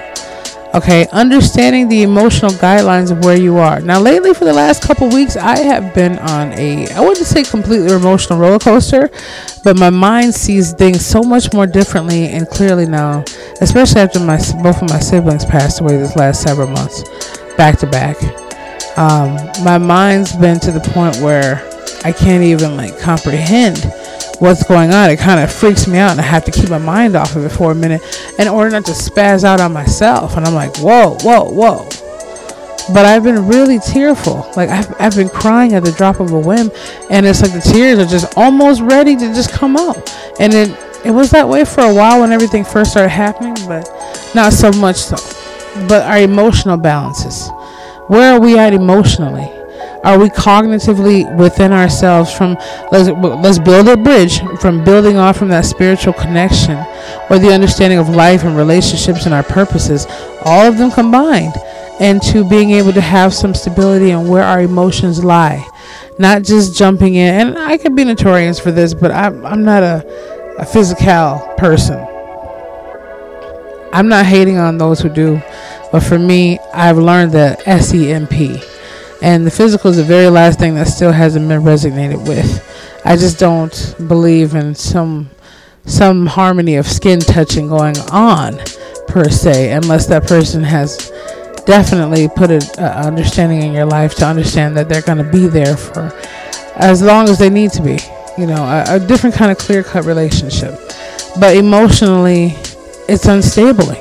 Okay, 0.75 1.07
understanding 1.11 1.87
the 1.87 2.01
emotional 2.01 2.49
guidelines 2.49 3.11
of 3.11 3.23
where 3.23 3.37
you 3.39 3.57
are. 3.57 3.79
Now, 3.79 3.99
lately, 3.99 4.33
for 4.33 4.45
the 4.45 4.53
last 4.53 4.81
couple 4.81 5.07
weeks, 5.07 5.37
I 5.37 5.59
have 5.59 5.93
been 5.93 6.17
on 6.17 6.51
a, 6.53 6.89
I 6.89 6.99
wouldn't 6.99 7.27
say 7.27 7.43
completely 7.43 7.93
emotional 7.93 8.39
roller 8.39 8.57
coaster, 8.57 9.11
but 9.63 9.77
my 9.77 9.91
mind 9.91 10.33
sees 10.33 10.73
things 10.73 11.05
so 11.05 11.21
much 11.21 11.53
more 11.53 11.67
differently 11.67 12.29
and 12.29 12.47
clearly 12.47 12.87
now, 12.87 13.23
especially 13.61 14.01
after 14.01 14.19
my 14.19 14.37
both 14.63 14.81
of 14.81 14.89
my 14.89 14.99
siblings 14.99 15.45
passed 15.45 15.79
away 15.79 15.97
this 15.97 16.15
last 16.15 16.41
several 16.41 16.67
months, 16.67 17.03
back 17.55 17.77
to 17.77 17.87
back. 17.87 18.17
Um, 18.97 19.35
my 19.63 19.77
mind's 19.77 20.35
been 20.35 20.59
to 20.61 20.71
the 20.71 20.79
point 20.79 21.17
where 21.17 21.61
I 22.03 22.11
can't 22.11 22.43
even 22.43 22.75
like 22.75 22.97
comprehend 22.99 23.77
what's 24.43 24.63
going 24.63 24.91
on. 24.91 25.09
It 25.09 25.19
kind 25.19 25.39
of 25.39 25.51
freaks 25.51 25.87
me 25.87 25.97
out, 25.97 26.11
and 26.11 26.19
I 26.19 26.23
have 26.23 26.43
to 26.45 26.51
keep 26.51 26.69
my 26.69 26.77
mind 26.77 27.15
off 27.15 27.37
of 27.37 27.45
it 27.45 27.49
for 27.49 27.71
a 27.71 27.75
minute 27.75 28.01
in 28.37 28.49
order 28.49 28.71
not 28.71 28.85
to 28.85 28.91
spaz 28.91 29.45
out 29.45 29.61
on 29.61 29.71
myself. 29.71 30.35
And 30.35 30.45
I'm 30.45 30.53
like, 30.53 30.75
whoa, 30.77 31.17
whoa, 31.21 31.45
whoa. 31.45 31.87
But 32.93 33.05
I've 33.05 33.23
been 33.23 33.47
really 33.47 33.79
tearful. 33.79 34.51
Like 34.57 34.69
I've, 34.69 34.93
I've 34.99 35.15
been 35.15 35.29
crying 35.29 35.73
at 35.73 35.85
the 35.85 35.93
drop 35.93 36.19
of 36.19 36.33
a 36.33 36.39
whim, 36.39 36.69
and 37.09 37.25
it's 37.25 37.41
like 37.41 37.53
the 37.53 37.61
tears 37.61 37.97
are 37.99 38.05
just 38.05 38.37
almost 38.37 38.81
ready 38.81 39.15
to 39.15 39.27
just 39.33 39.53
come 39.53 39.77
out. 39.77 40.13
And 40.41 40.53
it 40.53 40.69
it 41.05 41.11
was 41.11 41.31
that 41.31 41.47
way 41.47 41.63
for 41.63 41.81
a 41.81 41.93
while 41.93 42.19
when 42.19 42.33
everything 42.33 42.65
first 42.65 42.91
started 42.91 43.09
happening, 43.09 43.55
but 43.65 43.89
not 44.35 44.51
so 44.51 44.71
much 44.73 44.97
so. 44.97 45.15
But 45.87 46.03
our 46.03 46.19
emotional 46.19 46.75
balances. 46.75 47.49
Where 48.07 48.33
are 48.33 48.39
we 48.39 48.57
at 48.59 48.73
emotionally? 48.73 49.62
Are 50.03 50.19
we 50.19 50.29
cognitively 50.29 51.33
within 51.37 51.71
ourselves 51.71 52.31
from 52.31 52.57
let's 52.91 53.09
let's 53.09 53.57
build 53.57 53.87
a 53.87 53.95
bridge 53.95 54.41
from 54.59 54.83
building 54.83 55.15
off 55.15 55.37
from 55.37 55.47
that 55.49 55.65
spiritual 55.65 56.11
connection 56.11 56.77
or 57.29 57.39
the 57.39 57.53
understanding 57.53 57.99
of 57.99 58.09
life 58.09 58.43
and 58.43 58.57
relationships 58.57 59.25
and 59.25 59.33
our 59.33 59.43
purposes, 59.43 60.05
all 60.43 60.67
of 60.67 60.77
them 60.77 60.91
combined, 60.91 61.53
and 62.01 62.21
to 62.23 62.47
being 62.47 62.71
able 62.71 62.91
to 62.91 62.99
have 62.99 63.33
some 63.33 63.53
stability 63.53 64.11
and 64.11 64.29
where 64.29 64.43
our 64.43 64.61
emotions 64.61 65.23
lie, 65.23 65.65
not 66.19 66.43
just 66.43 66.75
jumping 66.75 67.15
in. 67.15 67.33
And 67.33 67.57
I 67.57 67.77
could 67.77 67.95
be 67.95 68.03
notorious 68.03 68.59
for 68.59 68.71
this, 68.71 68.93
but 68.93 69.11
I'm 69.11 69.45
I'm 69.45 69.63
not 69.63 69.83
a 69.83 70.03
a 70.59 70.65
physical 70.65 71.39
person. 71.57 72.05
I'm 73.93 74.09
not 74.09 74.25
hating 74.25 74.57
on 74.57 74.77
those 74.77 74.99
who 74.99 75.07
do, 75.07 75.41
but 75.93 76.01
for 76.01 76.19
me, 76.19 76.59
I've 76.73 76.97
learned 76.97 77.31
the 77.31 77.55
SEMP 77.65 78.72
and 79.23 79.47
the 79.47 79.51
physical 79.51 79.89
is 79.89 79.95
the 79.95 80.03
very 80.03 80.29
last 80.29 80.59
thing 80.59 80.75
that 80.75 80.87
still 80.87 81.13
hasn't 81.13 81.47
been 81.47 81.61
resonated 81.61 82.27
with. 82.27 83.01
I 83.05 83.15
just 83.15 83.39
don't 83.39 83.95
believe 84.07 84.53
in 84.53 84.75
some 84.75 85.29
some 85.85 86.25
harmony 86.25 86.75
of 86.75 86.85
skin 86.85 87.19
touching 87.19 87.69
going 87.69 87.97
on 88.11 88.57
per 89.07 89.29
se, 89.29 89.71
unless 89.71 90.07
that 90.07 90.23
person 90.27 90.61
has 90.63 91.09
definitely 91.65 92.27
put 92.27 92.51
an 92.51 92.61
understanding 92.77 93.61
in 93.61 93.71
your 93.71 93.85
life 93.85 94.13
to 94.15 94.25
understand 94.25 94.75
that 94.75 94.89
they're 94.89 95.01
going 95.01 95.17
to 95.17 95.31
be 95.31 95.47
there 95.47 95.77
for 95.77 96.11
as 96.75 97.01
long 97.01 97.29
as 97.29 97.39
they 97.39 97.49
need 97.49 97.71
to 97.71 97.81
be. 97.81 97.97
You 98.37 98.47
know, 98.47 98.63
a, 98.63 98.95
a 98.95 98.99
different 98.99 99.35
kind 99.35 99.51
of 99.51 99.57
clear 99.57 99.83
cut 99.83 100.03
relationship. 100.03 100.73
But 101.39 101.55
emotionally, 101.55 102.55
it's 103.07 103.25
unstable. 103.25 103.91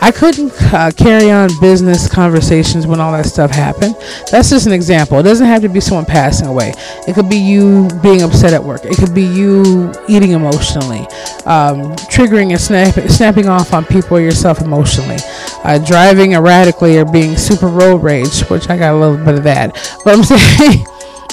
I 0.00 0.12
couldn't 0.12 0.52
uh, 0.72 0.90
carry 0.96 1.30
on 1.30 1.50
business 1.60 2.08
conversations 2.08 2.86
when 2.86 3.00
all 3.00 3.12
that 3.12 3.26
stuff 3.26 3.50
happened. 3.50 3.96
That's 4.30 4.50
just 4.50 4.66
an 4.66 4.72
example. 4.72 5.18
It 5.18 5.24
doesn't 5.24 5.46
have 5.46 5.62
to 5.62 5.68
be 5.68 5.80
someone 5.80 6.04
passing 6.06 6.46
away. 6.46 6.72
It 7.06 7.14
could 7.14 7.28
be 7.28 7.36
you 7.36 7.88
being 8.02 8.22
upset 8.22 8.52
at 8.52 8.62
work. 8.62 8.84
It 8.84 8.96
could 8.96 9.14
be 9.14 9.24
you 9.24 9.92
eating 10.08 10.32
emotionally, 10.32 11.00
um, 11.46 11.96
triggering 12.12 12.50
and 12.50 12.60
snap- 12.60 13.08
snapping 13.08 13.48
off 13.48 13.72
on 13.74 13.84
people 13.84 14.18
or 14.18 14.20
yourself 14.20 14.60
emotionally, 14.60 15.18
uh, 15.64 15.78
driving 15.78 16.34
erratically 16.34 16.98
or 16.98 17.04
being 17.04 17.36
super 17.36 17.66
road 17.66 18.02
rage, 18.02 18.40
which 18.48 18.68
I 18.70 18.76
got 18.76 18.94
a 18.94 18.98
little 18.98 19.22
bit 19.24 19.34
of 19.34 19.44
that. 19.44 19.74
But 20.04 20.14
I'm 20.14 20.24
saying. 20.24 20.86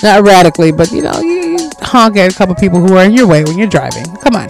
not 0.04 0.20
erratically, 0.20 0.72
but 0.72 0.92
you 0.92 1.02
know, 1.02 1.20
you, 1.22 1.58
honk 1.82 2.18
at 2.18 2.34
a 2.34 2.36
couple 2.36 2.54
people 2.56 2.80
who 2.80 2.96
are 2.96 3.06
in 3.06 3.14
your 3.14 3.28
way 3.28 3.44
when 3.44 3.58
you're 3.58 3.68
driving. 3.68 4.06
Come 4.18 4.36
on. 4.36 4.50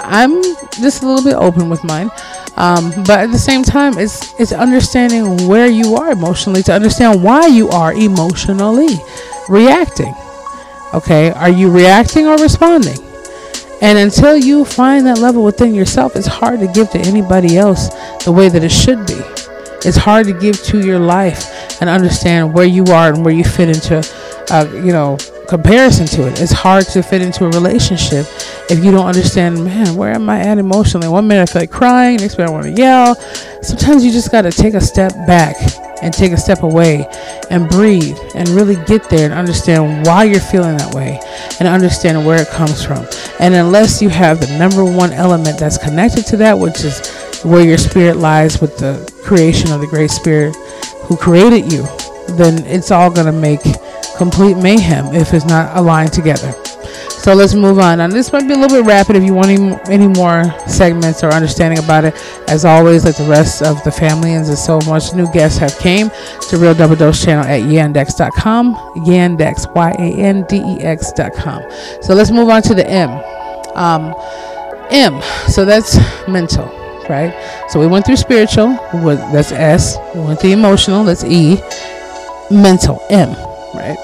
I'm 0.00 0.42
just 0.80 1.02
a 1.02 1.06
little 1.06 1.22
bit 1.22 1.34
open 1.34 1.68
with 1.68 1.84
mine. 1.84 2.10
Um, 2.58 2.90
but 3.06 3.20
at 3.20 3.30
the 3.30 3.38
same 3.38 3.62
time, 3.62 3.96
it's 3.98 4.34
it's 4.40 4.52
understanding 4.52 5.46
where 5.46 5.68
you 5.68 5.94
are 5.94 6.10
emotionally 6.10 6.62
to 6.64 6.72
understand 6.72 7.22
why 7.22 7.46
you 7.46 7.68
are 7.68 7.94
emotionally 7.94 8.98
reacting. 9.48 10.12
Okay, 10.92 11.30
are 11.30 11.50
you 11.50 11.70
reacting 11.70 12.26
or 12.26 12.36
responding? 12.36 12.98
And 13.80 13.96
until 13.96 14.36
you 14.36 14.64
find 14.64 15.06
that 15.06 15.18
level 15.18 15.44
within 15.44 15.72
yourself, 15.72 16.16
it's 16.16 16.26
hard 16.26 16.58
to 16.58 16.66
give 16.66 16.90
to 16.90 16.98
anybody 16.98 17.56
else 17.56 17.90
the 18.24 18.32
way 18.32 18.48
that 18.48 18.64
it 18.64 18.72
should 18.72 19.06
be. 19.06 19.20
It's 19.86 19.96
hard 19.96 20.26
to 20.26 20.32
give 20.32 20.60
to 20.64 20.84
your 20.84 20.98
life 20.98 21.80
and 21.80 21.88
understand 21.88 22.52
where 22.52 22.66
you 22.66 22.84
are 22.86 23.12
and 23.12 23.24
where 23.24 23.32
you 23.32 23.44
fit 23.44 23.68
into, 23.68 23.98
uh, 24.50 24.68
you 24.74 24.90
know, 24.90 25.16
comparison 25.48 26.06
to 26.06 26.28
it. 26.28 26.40
It's 26.40 26.52
hard 26.52 26.84
to 26.88 27.02
fit 27.02 27.22
into 27.22 27.46
a 27.46 27.50
relationship 27.50 28.26
if 28.70 28.84
you 28.84 28.90
don't 28.90 29.06
understand, 29.06 29.64
man, 29.64 29.96
where 29.96 30.12
am 30.12 30.28
I 30.28 30.40
at 30.40 30.58
emotionally? 30.58 31.08
One 31.08 31.26
minute 31.26 31.48
I 31.48 31.52
feel 31.52 31.62
like 31.62 31.70
crying, 31.70 32.18
next 32.18 32.36
minute 32.36 32.50
I 32.50 32.52
want 32.52 32.64
to 32.66 32.72
yell. 32.72 33.14
Sometimes 33.62 34.04
you 34.04 34.12
just 34.12 34.30
got 34.30 34.42
to 34.42 34.52
take 34.52 34.74
a 34.74 34.80
step 34.80 35.12
back 35.26 35.56
and 36.02 36.12
take 36.12 36.32
a 36.32 36.36
step 36.36 36.62
away 36.62 37.06
and 37.50 37.68
breathe 37.68 38.16
and 38.34 38.48
really 38.50 38.76
get 38.84 39.08
there 39.08 39.24
and 39.24 39.32
understand 39.32 40.06
why 40.06 40.24
you're 40.24 40.38
feeling 40.38 40.76
that 40.76 40.94
way 40.94 41.18
and 41.58 41.66
understand 41.66 42.24
where 42.26 42.40
it 42.40 42.48
comes 42.48 42.84
from. 42.84 43.06
And 43.40 43.54
unless 43.54 44.02
you 44.02 44.10
have 44.10 44.40
the 44.40 44.58
number 44.58 44.84
one 44.84 45.12
element 45.12 45.58
that's 45.58 45.78
connected 45.78 46.26
to 46.26 46.36
that, 46.36 46.58
which 46.58 46.84
is 46.84 47.40
where 47.42 47.64
your 47.64 47.78
spirit 47.78 48.18
lies 48.18 48.60
with 48.60 48.76
the 48.76 49.10
creation 49.24 49.72
of 49.72 49.80
the 49.80 49.86
great 49.86 50.10
spirit 50.10 50.54
who 51.04 51.16
created 51.16 51.72
you, 51.72 51.84
then 52.36 52.64
it's 52.66 52.90
all 52.90 53.10
going 53.10 53.26
to 53.26 53.32
make 53.32 53.62
complete 54.18 54.56
mayhem 54.56 55.14
if 55.14 55.32
it's 55.32 55.46
not 55.46 55.76
aligned 55.76 56.12
together. 56.12 56.52
So 57.18 57.34
let's 57.34 57.52
move 57.54 57.78
on. 57.78 58.00
And 58.00 58.12
this 58.12 58.32
might 58.32 58.46
be 58.46 58.54
a 58.54 58.56
little 58.56 58.78
bit 58.78 58.86
rapid 58.86 59.16
if 59.16 59.24
you 59.24 59.34
want 59.34 59.48
any, 59.48 59.76
any 59.90 60.08
more 60.08 60.44
segments 60.66 61.22
or 61.24 61.28
understanding 61.28 61.78
about 61.82 62.04
it. 62.04 62.14
As 62.48 62.64
always, 62.64 63.04
like 63.04 63.16
the 63.16 63.24
rest 63.24 63.60
of 63.62 63.82
the 63.84 63.90
family 63.90 64.34
and 64.34 64.46
so 64.46 64.78
much 64.86 65.14
new 65.14 65.30
guests 65.32 65.58
have 65.58 65.76
came 65.78 66.10
to 66.48 66.56
Real 66.56 66.74
Double 66.74 66.96
Dose 66.96 67.22
channel 67.22 67.44
at 67.44 67.62
yandex.com. 67.62 68.74
Yandex, 69.04 69.74
Y-A-N-D-E-X.com. 69.74 71.62
So 72.02 72.14
let's 72.14 72.30
move 72.30 72.48
on 72.48 72.62
to 72.62 72.74
the 72.74 72.88
M. 72.88 73.10
Um, 73.74 74.14
M. 74.90 75.20
So 75.48 75.64
that's 75.64 75.98
mental, 76.28 76.66
right? 77.08 77.34
So 77.68 77.78
we 77.80 77.86
went 77.86 78.06
through 78.06 78.16
spiritual, 78.16 78.68
that's 79.32 79.52
S. 79.52 79.98
We 80.14 80.20
went 80.22 80.40
through 80.40 80.52
emotional, 80.52 81.04
that's 81.04 81.24
E. 81.24 81.60
Mental, 82.50 83.04
M, 83.10 83.34
right? 83.74 83.98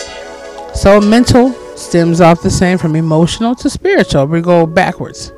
So 0.75 1.01
mental 1.01 1.53
stems 1.77 2.21
off 2.21 2.43
the 2.43 2.51
same 2.51 2.79
from 2.79 2.97
emotional 2.97 3.55
to 3.57 3.71
spiritual. 3.71 4.27
We 4.27 4.41
go 4.41 4.67
backwards. 4.67 5.33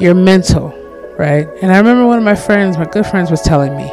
Your 0.00 0.14
mental, 0.14 0.70
right? 1.18 1.48
And 1.62 1.72
I 1.72 1.78
remember 1.78 2.06
one 2.06 2.18
of 2.18 2.24
my 2.24 2.34
friends, 2.34 2.78
my 2.78 2.84
good 2.84 3.06
friends, 3.06 3.30
was 3.30 3.42
telling 3.42 3.76
me, 3.76 3.90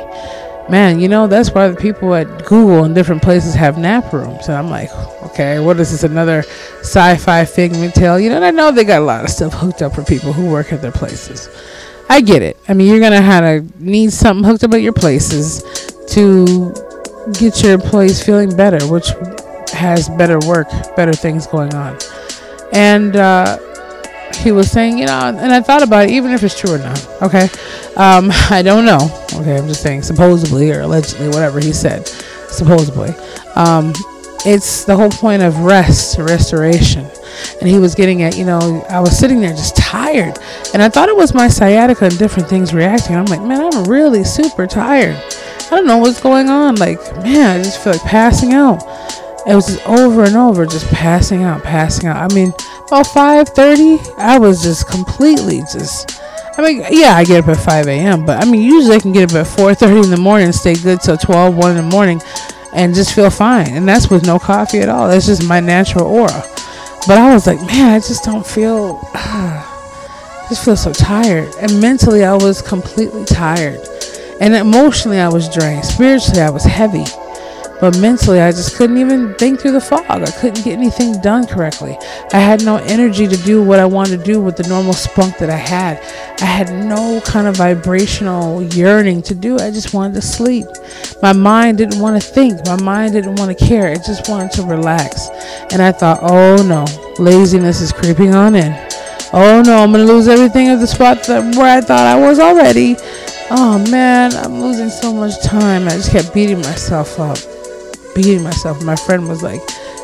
man, 0.70 1.00
you 1.00 1.08
know, 1.08 1.28
that's 1.28 1.52
why 1.52 1.68
the 1.68 1.76
people 1.76 2.14
at 2.14 2.46
Google 2.46 2.84
and 2.84 2.94
different 2.94 3.22
places 3.22 3.54
have 3.56 3.78
nap 3.78 4.14
rooms. 4.14 4.48
And 4.48 4.58
I'm 4.58 4.70
like, 4.70 4.92
okay, 5.24 5.60
what 5.60 5.80
is 5.80 5.92
this? 5.92 6.04
Another 6.04 6.44
sci 6.80 7.18
fi 7.18 7.46
figment 7.46 7.94
tale? 7.96 8.20
You 8.20 8.30
know, 8.30 8.38
and 8.38 8.46
I 8.46 8.52
know 8.52 8.72
they 8.72 8.84
got 8.84 9.02
a 9.02 9.06
lot 9.06 9.24
of 9.24 9.30
stuff 9.30 9.54
hooked 9.54 9.82
up 9.82 9.94
for 9.94 10.04
people 10.04 10.34
who 10.34 10.50
work 10.50 10.72
at 10.72 10.82
their 10.82 10.92
places. 10.92 11.50
I 12.10 12.22
get 12.22 12.42
it. 12.42 12.58
I 12.68 12.74
mean, 12.74 12.88
you're 12.88 13.00
going 13.00 13.12
to 13.12 13.22
have 13.22 13.44
to 13.44 13.84
need 13.84 14.12
something 14.12 14.44
hooked 14.44 14.64
up 14.64 14.74
at 14.74 14.82
your 14.82 14.94
places 14.94 15.64
to 16.12 16.74
get 17.34 17.62
your 17.62 17.74
employees 17.74 18.24
feeling 18.24 18.56
better, 18.56 18.86
which 18.88 19.12
has 19.80 20.10
better 20.10 20.40
work, 20.40 20.68
better 20.96 21.14
things 21.14 21.48
going 21.48 21.74
on. 21.74 21.98
And 22.74 23.16
uh, 23.16 23.58
he 24.36 24.52
was 24.52 24.70
saying, 24.70 24.98
you 24.98 25.06
know, 25.06 25.34
and 25.36 25.52
I 25.52 25.62
thought 25.62 25.84
about 25.84 26.06
it, 26.06 26.12
even 26.12 26.32
if 26.32 26.44
it's 26.44 26.60
true 26.60 26.76
or 26.76 26.78
not. 26.78 27.08
Okay, 27.22 27.44
um, 27.96 28.30
I 28.50 28.62
don't 28.64 28.86
know. 28.86 29.00
Okay, 29.34 29.58
I'm 29.58 29.68
just 29.68 29.82
saying, 29.82 30.04
supposedly 30.04 30.72
or 30.72 30.82
allegedly, 30.82 31.30
whatever 31.30 31.60
he 31.60 31.74
said, 31.74 32.08
supposedly. 32.08 33.10
Um, 33.56 33.94
it's 34.46 34.86
the 34.86 34.96
whole 34.96 35.10
point 35.10 35.42
of 35.42 35.60
rest, 35.60 36.18
restoration. 36.18 37.06
And 37.60 37.70
he 37.70 37.78
was 37.78 37.96
getting 37.96 38.24
at, 38.24 38.38
you 38.38 38.46
know, 38.46 38.86
I 38.90 39.00
was 39.00 39.18
sitting 39.18 39.42
there 39.42 39.52
just 39.52 39.76
tired. 39.76 40.38
And 40.74 40.82
I 40.82 40.90
thought 40.90 41.10
it 41.10 41.16
was 41.16 41.34
my 41.34 41.48
sciatica 41.48 42.06
and 42.06 42.18
different 42.18 42.48
things 42.48 42.74
reacting. 42.74 43.16
I'm 43.16 43.26
like, 43.26 43.42
man, 43.42 43.62
I'm 43.62 43.84
really 43.86 44.24
super 44.24 44.66
tired. 44.66 45.16
I 45.16 45.70
don't 45.72 45.86
know 45.86 45.98
what's 45.98 46.22
going 46.22 46.50
on. 46.50 46.76
Like, 46.76 47.00
man, 47.18 47.60
I 47.60 47.64
just 47.64 47.84
feel 47.84 47.94
like 47.94 48.02
passing 48.04 48.54
out 48.54 48.82
it 49.48 49.56
was 49.56 49.68
just 49.68 49.88
over 49.88 50.24
and 50.24 50.36
over, 50.36 50.66
just 50.66 50.88
passing 50.88 51.44
out, 51.44 51.64
passing 51.64 52.08
out. 52.08 52.18
I 52.18 52.34
mean, 52.34 52.54
about 52.88 53.08
5:30, 53.08 54.16
I 54.18 54.38
was 54.38 54.62
just 54.62 54.88
completely 54.88 55.60
just. 55.72 56.22
I 56.58 56.62
mean, 56.62 56.84
yeah, 56.90 57.16
I 57.16 57.24
get 57.24 57.44
up 57.44 57.50
at 57.50 57.64
5 57.64 57.88
a.m., 57.88 58.26
but 58.26 58.44
I 58.44 58.46
mean, 58.46 58.62
usually 58.62 58.98
I 58.98 59.00
can 59.00 59.14
get 59.14 59.32
up 59.32 59.38
at 59.38 59.48
4:30 59.48 60.04
in 60.06 60.10
the 60.10 60.18
morning 60.18 60.48
and 60.48 60.56
stay 60.56 60.76
good 60.76 61.00
till 61.00 61.18
12, 61.18 61.56
1 61.56 61.70
in 61.72 61.78
the 61.78 61.84
morning, 61.84 62.22
and 62.74 62.94
just 62.94 63.14
feel 63.16 63.30
fine. 63.30 63.70
And 63.70 63.88
that's 63.88 64.10
with 64.10 64.26
no 64.26 64.40
coffee 64.40 64.80
at 64.80 64.90
all. 64.90 65.08
That's 65.08 65.26
just 65.26 65.48
my 65.48 65.60
natural 65.60 66.06
aura. 66.06 66.44
But 67.08 67.18
I 67.18 67.34
was 67.34 67.48
like, 67.48 67.62
man, 67.62 67.94
I 67.94 68.00
just 68.00 68.24
don't 68.26 68.46
feel. 68.46 69.00
I 69.14 70.46
just 70.50 70.66
feel 70.66 70.76
so 70.76 70.92
tired, 70.92 71.54
and 71.62 71.80
mentally 71.80 72.26
I 72.26 72.34
was 72.34 72.62
completely 72.62 73.24
tired, 73.24 73.80
and 74.42 74.56
emotionally 74.56 75.20
I 75.20 75.30
was 75.30 75.48
drained. 75.48 75.86
Spiritually 75.86 76.42
I 76.42 76.50
was 76.50 76.64
heavy. 76.64 77.06
But 77.80 77.98
mentally, 77.98 78.42
I 78.42 78.52
just 78.52 78.76
couldn't 78.76 78.98
even 78.98 79.34
think 79.36 79.62
through 79.62 79.72
the 79.72 79.80
fog. 79.80 80.06
I 80.10 80.32
couldn't 80.32 80.66
get 80.66 80.74
anything 80.74 81.20
done 81.22 81.48
correctly. 81.48 81.98
I 82.34 82.40
had 82.40 82.66
no 82.66 82.76
energy 82.76 83.26
to 83.26 83.38
do 83.38 83.64
what 83.64 83.80
I 83.80 83.86
wanted 83.86 84.18
to 84.18 84.24
do 84.24 84.42
with 84.42 84.58
the 84.58 84.68
normal 84.68 84.92
spunk 84.92 85.38
that 85.38 85.50
I 85.50 85.56
had. 85.56 85.98
I 86.42 86.46
had 86.46 86.74
no 86.74 87.22
kind 87.22 87.48
of 87.48 87.56
vibrational 87.56 88.62
yearning 88.62 89.22
to 89.24 89.36
do. 89.36 89.58
I 89.58 89.72
just 89.72 89.94
wanted 89.94 90.16
to 90.16 90.22
sleep. 90.22 90.66
My 91.22 91.32
mind 91.32 91.78
didn't 91.78 92.02
want 92.02 92.22
to 92.22 92.28
think. 92.28 92.66
My 92.66 92.82
mind 92.82 93.14
didn't 93.14 93.36
want 93.36 93.58
to 93.58 93.66
care. 93.66 93.88
It 93.88 94.04
just 94.04 94.28
wanted 94.28 94.52
to 94.54 94.64
relax. 94.64 95.30
And 95.72 95.82
I 95.82 95.94
thought, 95.94 96.20
oh 96.22 96.62
no, 96.62 96.86
laziness 97.18 97.80
is 97.80 97.94
creeping 97.94 98.36
on 98.36 98.56
in. 98.56 98.74
Oh 99.32 99.62
no, 99.66 99.78
I'm 99.78 99.94
going 99.94 100.06
to 100.06 100.12
lose 100.12 100.28
everything 100.28 100.68
at 100.68 100.80
the 100.80 100.88
spot 100.88 101.24
that, 101.28 101.56
where 101.56 101.78
I 101.78 101.80
thought 101.80 102.06
I 102.06 102.20
was 102.20 102.40
already. 102.40 102.98
Oh 103.52 103.84
man, 103.90 104.34
I'm 104.34 104.60
losing 104.60 104.90
so 104.90 105.14
much 105.14 105.42
time. 105.44 105.88
I 105.88 105.92
just 105.92 106.12
kept 106.12 106.34
beating 106.34 106.58
myself 106.58 107.20
up 107.20 107.38
beating 108.22 108.44
myself. 108.44 108.84
My 108.84 108.98
friend 108.98 109.28
was 109.30 109.42
like, 109.42 109.62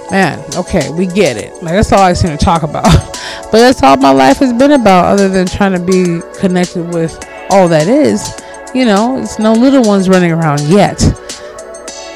man, 0.10 0.40
okay, 0.56 0.90
we 0.92 1.06
get 1.06 1.36
it. 1.36 1.52
Like, 1.62 1.74
that's 1.74 1.92
all 1.92 2.00
I 2.00 2.14
seem 2.14 2.32
to 2.32 2.38
talk 2.38 2.64
about. 2.64 2.84
but 3.52 3.52
that's 3.52 3.84
all 3.84 3.98
my 3.98 4.12
life 4.12 4.38
has 4.38 4.54
been 4.54 4.72
about, 4.72 5.06
other 5.06 5.28
than 5.28 5.48
trying 5.48 5.74
to 5.74 5.80
be 5.80 6.22
connected 6.40 6.94
with 6.94 7.14
all 7.50 7.68
that 7.68 7.88
is. 7.88 8.42
You 8.74 8.86
know, 8.86 9.22
it's 9.22 9.38
no 9.38 9.54
little 9.54 9.84
ones 9.84 10.08
running 10.08 10.32
around 10.32 10.62
yet. 10.62 11.02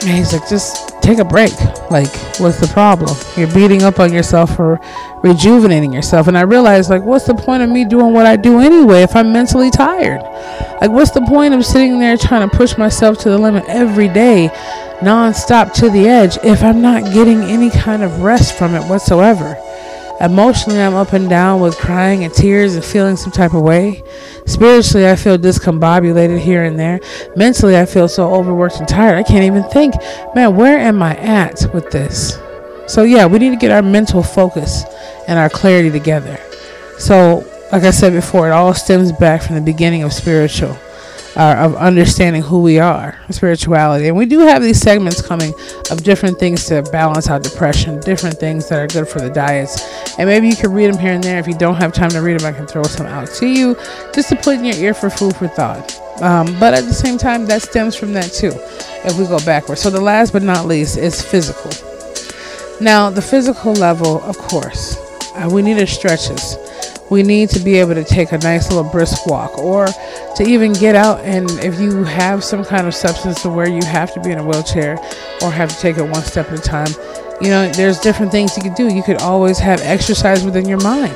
And 0.02 0.12
he's 0.12 0.32
like, 0.32 0.48
just 0.48 1.02
take 1.02 1.20
a 1.20 1.26
break. 1.26 1.54
Like, 1.90 2.14
what's 2.40 2.60
the 2.60 2.70
problem? 2.72 3.16
You're 3.36 3.54
beating 3.54 3.84
up 3.84 4.00
on 4.00 4.14
yourself 4.14 4.56
for 4.56 4.80
rejuvenating 5.22 5.92
yourself. 5.92 6.28
And 6.28 6.38
I 6.38 6.42
realized, 6.42 6.90
like, 6.90 7.04
what's 7.04 7.26
the 7.26 7.34
point 7.34 7.64
of 7.64 7.70
me 7.70 7.84
doing 7.84 8.14
what 8.14 8.26
I 8.26 8.38
do 8.38 8.60
anyway 8.60 9.02
if 9.02 9.16
I'm 9.16 9.34
mentally 9.34 9.70
tired? 9.70 10.22
Like, 10.80 10.92
what's 10.92 11.12
the 11.12 11.22
point 11.22 11.54
of 11.54 11.66
sitting 11.66 12.00
there 12.00 12.16
trying 12.16 12.50
to 12.50 12.56
push 12.56 12.78
myself 12.78 13.18
to 13.20 13.30
the 13.30 13.38
limit 13.38 13.66
every 13.68 14.08
day 14.08 14.50
nonstop 15.00 15.74
to 15.74 15.90
the 15.90 16.08
edge 16.08 16.38
if 16.44 16.64
I'm 16.64 16.82
not 16.82 17.14
getting 17.14 17.42
any 17.44 17.70
kind 17.70 18.04
of 18.04 18.22
rest 18.22 18.58
from 18.58 18.76
it 18.76 18.84
whatsoever. 18.84 19.58
Emotionally, 20.20 20.82
I'm 20.82 20.96
up 20.96 21.14
and 21.14 21.30
down 21.30 21.62
with 21.62 21.78
crying 21.78 22.26
and 22.26 22.34
tears 22.34 22.76
and 22.76 22.84
feeling 22.84 23.16
some 23.16 23.32
type 23.32 23.54
of 23.54 23.62
way. 23.62 24.04
Spiritually, 24.46 25.08
I 25.08 25.16
feel 25.16 25.38
discombobulated 25.38 26.40
here 26.40 26.66
and 26.66 26.78
there. 26.78 27.00
Mentally, 27.38 27.78
I 27.78 27.86
feel 27.86 28.10
so 28.10 28.34
overworked 28.34 28.80
and 28.80 28.88
tired, 28.88 29.18
I 29.18 29.24
can't 29.24 29.46
even 29.46 29.64
think, 29.64 29.96
man, 30.36 30.58
where 30.58 30.78
am 30.78 31.02
I 31.02 31.16
at 31.16 31.74
with 31.74 31.90
this? 31.92 32.38
So, 32.88 33.04
yeah, 33.04 33.28
we 33.28 33.40
need 33.40 33.52
to 33.52 33.56
get 33.56 33.72
our 33.72 33.82
mental 33.82 34.22
focus 34.22 34.84
and 35.28 35.40
our 35.40 35.50
clarity 35.50 35.90
together. 35.90 36.38
So, 36.98 37.46
like 37.72 37.84
I 37.84 37.92
said 37.92 38.12
before, 38.12 38.50
it 38.50 38.52
all 38.52 38.74
stems 38.74 39.14
back 39.14 39.42
from 39.42 39.56
the 39.56 39.62
beginning 39.62 40.04
of 40.04 40.12
spiritual 40.12 40.78
uh, 41.36 41.56
of 41.60 41.76
understanding 41.76 42.42
who 42.42 42.62
we 42.62 42.80
are, 42.80 43.20
spirituality. 43.30 44.08
And 44.08 44.18
we 44.18 44.26
do 44.26 44.40
have 44.40 44.62
these 44.62 44.80
segments 44.80 45.22
coming 45.22 45.54
of 45.92 46.04
different 46.04 46.40
things 46.40 46.66
to 46.68 46.82
balance 46.92 47.30
out 47.30 47.44
depression, 47.44 48.00
different 48.00 48.38
things 48.40 48.68
that 48.70 48.80
are 48.80 48.88
good 48.88 49.08
for 49.08 49.20
the 49.20 49.30
diets. 49.30 50.18
And 50.18 50.28
maybe 50.28 50.48
you 50.48 50.56
can 50.56 50.74
read 50.74 50.92
them 50.92 51.00
here 51.00 51.14
and 51.14 51.24
there. 51.24 51.40
If 51.40 51.48
you 51.48 51.58
don't 51.58 51.76
have 51.76 51.94
time 51.94 52.10
to 52.12 52.22
read 52.22 52.40
them, 52.40 52.54
I 52.54 52.56
can 52.56 52.68
throw 52.68 52.84
some 52.84 53.06
out 53.06 53.30
to 53.36 53.48
you 53.48 53.76
just 54.14 54.30
to 54.30 54.36
put 54.36 54.58
in 54.58 54.66
your 54.66 54.76
ear 54.76 54.94
for 54.94 55.10
food 55.10 55.36
for 55.36 55.48
thought. 55.48 56.00
Um, 56.22 56.58
but 56.60 56.74
at 56.74 56.84
the 56.86 56.94
same 56.94 57.18
time, 57.18 57.46
that 57.46 57.62
stems 57.62 57.96
from 57.96 58.14
that 58.14 58.34
too, 58.34 58.52
if 59.06 59.18
we 59.18 59.26
go 59.26 59.40
backwards. 59.46 59.82
So 59.82 59.90
the 59.90 60.02
last 60.02 60.34
but 60.34 60.44
not 60.44 60.66
least 60.66 60.98
is 60.98 61.22
physical. 61.22 61.72
Now, 62.82 63.10
the 63.10 63.22
physical 63.22 63.74
level, 63.74 64.22
of 64.24 64.38
course, 64.38 64.98
uh, 65.36 65.50
we 65.52 65.62
need 65.62 65.78
to 65.78 65.88
stretch 65.88 66.30
this 66.30 66.58
we 67.10 67.24
need 67.24 67.50
to 67.50 67.60
be 67.60 67.76
able 67.76 67.96
to 67.96 68.04
take 68.04 68.32
a 68.32 68.38
nice 68.40 68.70
little 68.72 68.90
brisk 68.90 69.26
walk 69.26 69.58
or 69.58 69.88
to 70.36 70.44
even 70.44 70.74
get 70.74 70.96
out 70.96 71.20
and 71.22 71.50
if 71.60 71.80
you 71.80 72.04
have 72.04 72.44
some 72.44 72.64
kind 72.64 72.88
of 72.88 72.94
substance 72.94 73.42
to 73.42 73.50
where 73.50 73.70
you 73.70 73.84
have 73.86 74.14
to 74.14 74.20
be 74.22 74.32
in 74.32 74.38
a 74.38 74.44
wheelchair 74.44 74.98
or 75.42 75.52
have 75.52 75.70
to 75.70 75.78
take 75.80 75.98
it 75.98 76.04
one 76.04 76.24
step 76.24 76.52
at 76.52 76.60
a 76.60 76.62
time 76.62 76.92
you 77.42 77.50
know 77.50 77.70
there's 77.72 78.00
different 78.00 78.32
things 78.32 78.56
you 78.58 78.64
could 78.64 78.76
do. 78.76 78.94
You 78.94 79.02
could 79.04 79.18
always 79.18 79.60
have 79.60 79.80
exercise 79.82 80.44
within 80.44 80.68
your 80.68 80.82
mind. 80.82 81.16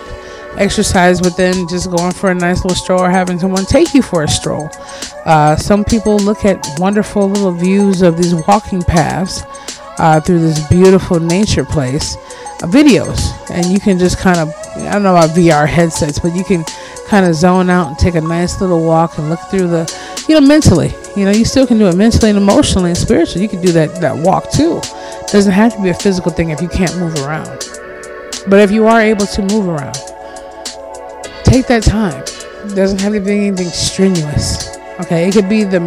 Exercise 0.57 1.21
within 1.21 1.67
just 1.67 1.89
going 1.89 2.13
for 2.13 2.31
a 2.31 2.35
nice 2.35 2.63
little 2.63 2.75
stroll 2.75 3.01
or 3.01 3.09
having 3.09 3.39
someone 3.39 3.65
take 3.65 3.93
you 3.93 4.01
for 4.01 4.23
a 4.23 4.27
stroll. 4.27 4.69
Uh, 5.25 5.55
some 5.55 5.83
people 5.83 6.17
look 6.17 6.45
at 6.45 6.65
wonderful 6.77 7.27
little 7.27 7.51
views 7.51 8.01
of 8.01 8.17
these 8.17 8.35
walking 8.47 8.81
paths 8.83 9.41
uh, 9.97 10.21
through 10.21 10.39
this 10.39 10.65
beautiful 10.69 11.19
nature 11.19 11.65
place 11.65 12.15
uh, 12.15 12.67
videos. 12.67 13.33
And 13.49 13.65
you 13.65 13.79
can 13.79 13.97
just 13.97 14.19
kind 14.19 14.39
of 14.39 14.53
I 14.75 14.93
don't 14.93 15.03
know 15.03 15.15
about 15.15 15.31
VR 15.31 15.67
headsets, 15.67 16.19
but 16.19 16.35
you 16.35 16.43
can 16.43 16.63
kind 17.07 17.25
of 17.25 17.35
zone 17.35 17.69
out 17.69 17.87
and 17.87 17.97
take 17.97 18.15
a 18.15 18.21
nice 18.21 18.59
little 18.59 18.83
walk 18.83 19.17
and 19.17 19.29
look 19.29 19.39
through 19.51 19.67
the, 19.67 20.25
you 20.27 20.33
know, 20.33 20.41
mentally. 20.41 20.93
You 21.15 21.25
know, 21.25 21.31
you 21.31 21.45
still 21.45 21.67
can 21.67 21.77
do 21.77 21.87
it 21.87 21.95
mentally 21.95 22.29
and 22.29 22.37
emotionally 22.37 22.89
and 22.89 22.97
spiritually. 22.97 23.43
You 23.43 23.49
can 23.49 23.61
do 23.61 23.71
that 23.73 23.95
that 24.01 24.17
walk 24.17 24.51
too. 24.51 24.79
It 24.83 25.27
doesn't 25.27 25.51
have 25.51 25.75
to 25.75 25.81
be 25.81 25.89
a 25.89 25.93
physical 25.93 26.31
thing 26.31 26.49
if 26.49 26.61
you 26.61 26.67
can't 26.67 26.97
move 26.97 27.15
around. 27.23 27.47
But 28.47 28.59
if 28.59 28.71
you 28.71 28.87
are 28.87 28.99
able 28.99 29.25
to 29.27 29.41
move 29.43 29.67
around, 29.67 29.95
take 31.43 31.67
that 31.67 31.83
time. 31.83 32.23
It 32.65 32.75
doesn't 32.75 32.99
have 33.01 33.13
to 33.13 33.19
be 33.19 33.47
anything 33.47 33.67
strenuous. 33.67 34.75
Okay, 35.01 35.27
it 35.27 35.33
could 35.33 35.49
be 35.49 35.63
the 35.63 35.79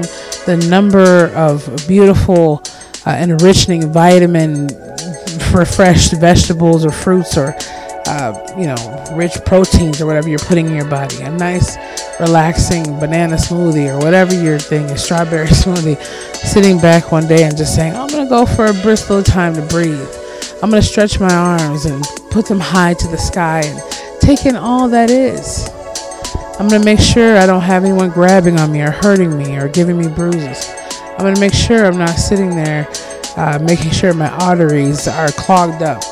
the 0.46 0.56
number 0.68 1.28
of 1.34 1.68
beautiful 1.88 2.62
uh, 3.04 3.10
enriching 3.18 3.92
vitamin 3.92 4.68
refreshed 5.52 6.12
vegetables 6.20 6.84
or 6.84 6.90
fruits 6.90 7.36
or 7.36 7.56
uh, 8.06 8.54
you 8.58 8.66
know 8.66 9.14
rich 9.14 9.34
proteins 9.44 10.00
or 10.00 10.06
whatever 10.06 10.28
you're 10.28 10.38
putting 10.38 10.66
in 10.66 10.74
your 10.74 10.88
body. 10.88 11.22
A 11.22 11.30
nice 11.30 11.76
relaxing 12.20 12.84
banana 12.98 13.36
smoothie 13.36 13.88
or 13.94 13.98
whatever 14.04 14.34
your 14.34 14.58
thing 14.58 14.84
is, 14.86 15.04
strawberry 15.04 15.46
smoothie. 15.62 16.02
Sitting 16.34 16.78
back 16.78 17.12
one 17.12 17.26
day 17.26 17.44
and 17.44 17.56
just 17.56 17.74
saying, 17.74 17.94
I'm 17.94 18.08
gonna 18.08 18.28
go 18.28 18.46
for 18.46 18.66
a 18.66 18.74
brisk 18.74 19.10
little 19.10 19.24
time 19.24 19.54
to 19.54 19.62
breathe. 19.62 20.08
I'm 20.62 20.70
gonna 20.70 20.82
stretch 20.82 21.20
my 21.20 21.34
arms 21.34 21.84
and 21.84 22.02
put 22.30 22.46
them 22.46 22.60
high 22.60 22.94
to 22.94 23.08
the 23.08 23.18
sky 23.18 23.62
and 23.64 24.20
take 24.20 24.46
in 24.46 24.56
all 24.56 24.88
that 24.88 25.10
is. 25.10 25.68
I'm 26.58 26.68
gonna 26.68 26.84
make 26.84 27.00
sure 27.00 27.36
I 27.36 27.46
don't 27.46 27.62
have 27.62 27.84
anyone 27.84 28.10
grabbing 28.10 28.58
on 28.58 28.72
me 28.72 28.80
or 28.80 28.90
hurting 28.90 29.36
me 29.36 29.56
or 29.56 29.68
giving 29.68 29.98
me 29.98 30.08
bruises. 30.08 30.70
I'm 31.18 31.24
gonna 31.24 31.40
make 31.40 31.54
sure 31.54 31.84
I'm 31.84 31.98
not 31.98 32.16
sitting 32.16 32.50
there 32.50 32.88
uh, 33.36 33.58
making 33.62 33.90
sure 33.90 34.14
my 34.14 34.30
arteries 34.30 35.06
are 35.06 35.28
clogged 35.28 35.82
up. 35.82 36.02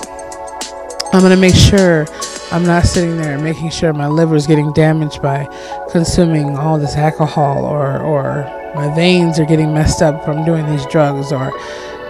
I'm 1.14 1.22
gonna 1.22 1.36
make 1.36 1.54
sure 1.54 2.06
I'm 2.50 2.64
not 2.64 2.86
sitting 2.86 3.16
there 3.16 3.38
making 3.38 3.70
sure 3.70 3.92
my 3.92 4.08
liver 4.08 4.34
is 4.34 4.48
getting 4.48 4.72
damaged 4.72 5.22
by 5.22 5.46
consuming 5.92 6.58
all 6.58 6.76
this 6.76 6.96
alcohol 6.96 7.64
or 7.64 8.00
or 8.00 8.42
my 8.74 8.92
veins 8.96 9.38
are 9.38 9.44
getting 9.44 9.72
messed 9.72 10.02
up 10.02 10.24
from 10.24 10.44
doing 10.44 10.66
these 10.66 10.84
drugs 10.86 11.30
or 11.30 11.52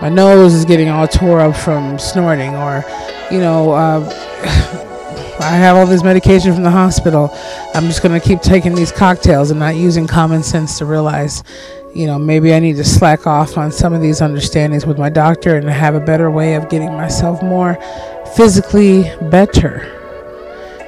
my 0.01 0.09
nose 0.09 0.55
is 0.55 0.65
getting 0.65 0.89
all 0.89 1.07
tore 1.07 1.41
up 1.41 1.55
from 1.55 1.99
snorting 1.99 2.55
or 2.55 2.83
you 3.31 3.41
know 3.41 3.73
uh, 3.73 4.01
I 5.39 5.51
have 5.51 5.77
all 5.77 5.87
this 5.87 6.03
medication 6.03 6.55
from 6.55 6.63
the 6.63 6.71
hospital. 6.71 7.29
I'm 7.75 7.85
just 7.89 8.03
going 8.03 8.19
to 8.19 8.27
keep 8.27 8.41
taking 8.41 8.75
these 8.75 8.93
cocktails 8.93 9.51
and 9.51 9.59
not 9.59 9.75
using 9.75 10.07
common 10.07 10.45
sense 10.45 10.79
to 10.79 10.87
realize, 10.87 11.43
you 11.93 12.07
know, 12.07 12.21
maybe 12.21 12.55
I 12.55 12.61
need 12.61 12.77
to 12.77 12.85
slack 12.85 13.27
off 13.27 13.59
on 13.59 13.73
some 13.73 13.93
of 13.93 14.01
these 14.01 14.21
understandings 14.21 14.87
with 14.87 14.97
my 14.97 15.11
doctor 15.11 15.57
and 15.57 15.69
have 15.69 15.97
a 15.97 16.01
better 16.01 16.31
way 16.31 16.55
of 16.55 16.71
getting 16.71 16.93
myself 16.93 17.43
more 17.43 17.77
physically 18.37 19.11
better. 19.31 19.91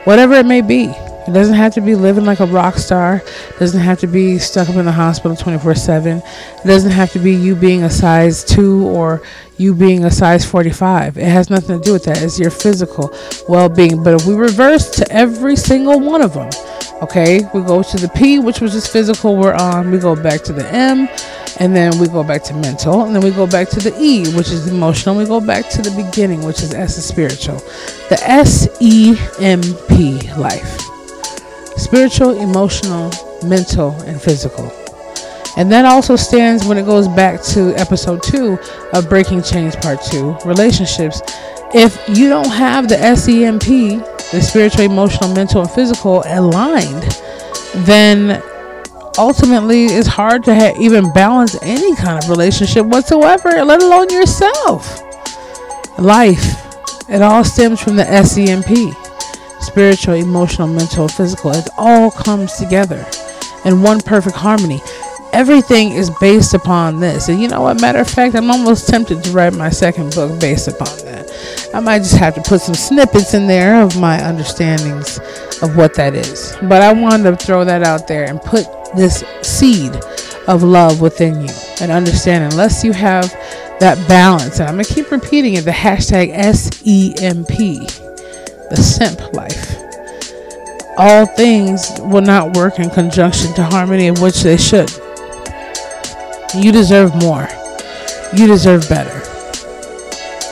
Whatever 0.05 0.35
it 0.35 0.47
may 0.47 0.61
be. 0.61 0.93
It 1.26 1.33
doesn't 1.33 1.57
have 1.57 1.75
to 1.75 1.81
be 1.81 1.97
living 1.97 2.25
like 2.25 2.38
a 2.38 2.47
rock 2.47 2.76
star. 2.76 3.17
It 3.17 3.59
doesn't 3.59 3.81
have 3.81 3.99
to 4.00 4.07
be 4.07 4.38
stuck 4.38 4.69
up 4.69 4.76
in 4.76 4.85
the 4.85 4.93
hospital 4.93 5.37
24 5.37 5.75
7. 5.75 6.19
It 6.19 6.25
doesn't 6.65 6.93
have 6.93 7.11
to 7.12 7.19
be 7.19 7.35
you 7.35 7.57
being 7.57 7.83
a 7.83 7.91
size 7.91 8.45
2 8.45 8.87
or 8.87 9.23
you 9.57 9.75
being 9.75 10.05
a 10.05 10.11
size 10.11 10.45
45. 10.45 11.19
It 11.19 11.25
has 11.25 11.50
nothing 11.50 11.81
to 11.81 11.85
do 11.85 11.93
with 11.95 12.05
that. 12.05 12.23
It's 12.23 12.38
your 12.38 12.53
physical 12.53 13.12
well 13.49 13.69
being. 13.69 14.05
But 14.05 14.15
if 14.15 14.26
we 14.26 14.35
reverse 14.35 14.88
to 14.91 15.12
every 15.12 15.57
single 15.57 15.99
one 15.99 16.23
of 16.23 16.35
them, 16.35 16.49
okay, 17.03 17.41
we 17.53 17.61
go 17.62 17.83
to 17.83 17.97
the 17.97 18.09
P, 18.15 18.38
which 18.38 18.61
was 18.61 18.73
just 18.73 18.93
physical, 18.93 19.37
we're 19.37 19.55
on. 19.55 19.91
We 19.91 19.99
go 19.99 20.15
back 20.15 20.43
to 20.43 20.53
the 20.53 20.67
M, 20.73 21.09
and 21.59 21.75
then 21.75 21.99
we 21.99 22.07
go 22.09 22.23
back 22.23 22.43
to 22.45 22.55
mental, 22.55 23.05
and 23.05 23.15
then 23.15 23.23
we 23.23 23.31
go 23.31 23.47
back 23.47 23.69
to 23.71 23.81
the 23.81 23.95
E, 23.99 24.27
which 24.35 24.51
is 24.51 24.69
emotional. 24.69 25.17
We 25.17 25.25
go 25.25 25.41
back 25.41 25.69
to 25.71 25.83
the 25.83 25.91
beginning, 25.91 26.45
which 26.45 26.63
is 26.63 26.75
S 26.75 26.99
is 26.99 27.05
spiritual. 27.05 27.57
The 28.09 28.19
S 28.23 28.69
E 28.81 29.17
M 29.41 29.63
P 29.89 30.21
life 30.35 30.81
spiritual, 31.77 32.41
emotional, 32.41 33.13
mental, 33.45 33.93
and 34.03 34.21
physical. 34.21 34.73
And 35.57 35.71
that 35.73 35.85
also 35.85 36.17
stands 36.17 36.67
when 36.67 36.79
it 36.79 36.85
goes 36.85 37.09
back 37.09 37.43
to 37.45 37.75
episode 37.77 38.23
two 38.23 38.59
of 38.92 39.09
Breaking 39.09 39.42
Chains 39.42 39.77
Part 39.77 40.03
Two 40.03 40.37
relationships. 40.45 41.23
If 41.75 41.99
you 42.09 42.29
don't 42.29 42.51
have 42.51 42.88
the 42.88 42.97
SEMP, 43.16 43.64
the 44.33 44.40
spiritual, 44.40 44.85
emotional, 44.85 45.35
mental, 45.35 45.62
and 45.62 45.71
physical 45.71 46.23
aligned, 46.27 47.03
then 47.87 48.42
ultimately 49.18 49.87
it's 49.87 50.09
hard 50.09 50.44
to 50.44 50.74
even 50.79 51.12
balance 51.12 51.57
any 51.62 51.94
kind 51.96 52.22
of 52.22 52.29
relationship 52.29 52.87
whatsoever, 52.87 53.64
let 53.64 53.83
alone 53.83 54.11
yourself. 54.11 55.02
Life, 55.98 57.09
it 57.09 57.22
all 57.22 57.44
stems 57.44 57.81
from 57.83 57.96
the 57.96 58.05
SEMP 58.05 58.94
spiritual, 59.61 60.14
emotional, 60.14 60.68
mental, 60.68 61.09
physical. 61.09 61.50
It 61.50 61.68
all 61.76 62.11
comes 62.11 62.55
together 62.55 63.05
in 63.64 63.83
one 63.83 64.00
perfect 64.00 64.37
harmony. 64.37 64.81
Everything 65.33 65.92
is 65.92 66.09
based 66.20 66.55
upon 66.55 67.00
this. 67.00 67.29
And 67.29 67.40
you 67.40 67.48
know 67.48 67.62
what? 67.62 67.81
Matter 67.81 67.98
of 67.98 68.09
fact, 68.09 68.35
I'm 68.35 68.50
almost 68.50 68.88
tempted 68.88 69.22
to 69.24 69.31
write 69.33 69.52
my 69.52 69.68
second 69.68 70.14
book 70.14 70.40
based 70.40 70.68
upon 70.68 70.96
that. 71.05 71.31
I 71.74 71.81
might 71.81 71.98
just 71.98 72.16
have 72.16 72.35
to 72.37 72.42
put 72.42 72.61
some 72.61 72.74
snippets 72.74 73.35
in 73.35 73.46
there 73.46 73.83
of 73.83 73.98
my 73.98 74.18
understandings 74.22 75.18
of 75.62 75.76
what 75.76 75.94
that 75.96 76.14
is. 76.14 76.57
But 76.62 76.81
I 76.81 76.92
wanted 76.92 77.31
to 77.31 77.37
throw 77.37 77.64
that 77.64 77.83
out 77.83 78.09
there 78.09 78.24
and 78.24 78.40
put 78.40 78.66
this 78.96 79.24
seed 79.42 79.94
of 80.48 80.62
love 80.62 81.00
within 81.00 81.40
you 81.40 81.54
and 81.80 81.90
understand 81.92 82.52
unless 82.52 82.85
you 82.85 82.92
have 82.92 83.30
that 83.80 83.96
balance, 84.09 84.59
and 84.59 84.68
I'm 84.68 84.78
to 84.78 84.85
keep 84.85 85.11
repeating 85.11 85.54
it 85.54 85.62
the 85.62 85.70
hashtag 85.70 86.32
SEMP 86.54 87.46
the 88.70 88.76
simp 88.76 89.32
life. 89.35 89.76
All 90.98 91.26
things 91.26 91.92
will 92.00 92.22
not 92.22 92.56
work 92.56 92.78
in 92.78 92.88
conjunction 92.88 93.52
to 93.54 93.64
harmony, 93.64 94.09
of 94.09 94.22
which 94.22 94.42
they 94.42 94.56
should. 94.56 94.90
You 96.54 96.72
deserve 96.72 97.14
more. 97.16 97.48
You 98.32 98.46
deserve 98.46 98.88
better. 98.88 99.22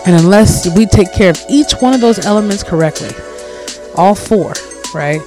And 0.07 0.21
unless 0.21 0.69
we 0.77 0.85
take 0.85 1.13
care 1.15 1.31
of 1.31 1.43
each 1.49 1.73
one 1.81 1.95
of 1.95 2.03
those 2.03 2.19
elements 2.27 2.63
correctly, 2.63 3.11
all 3.97 4.15
four, 4.15 4.53
right? 4.93 5.23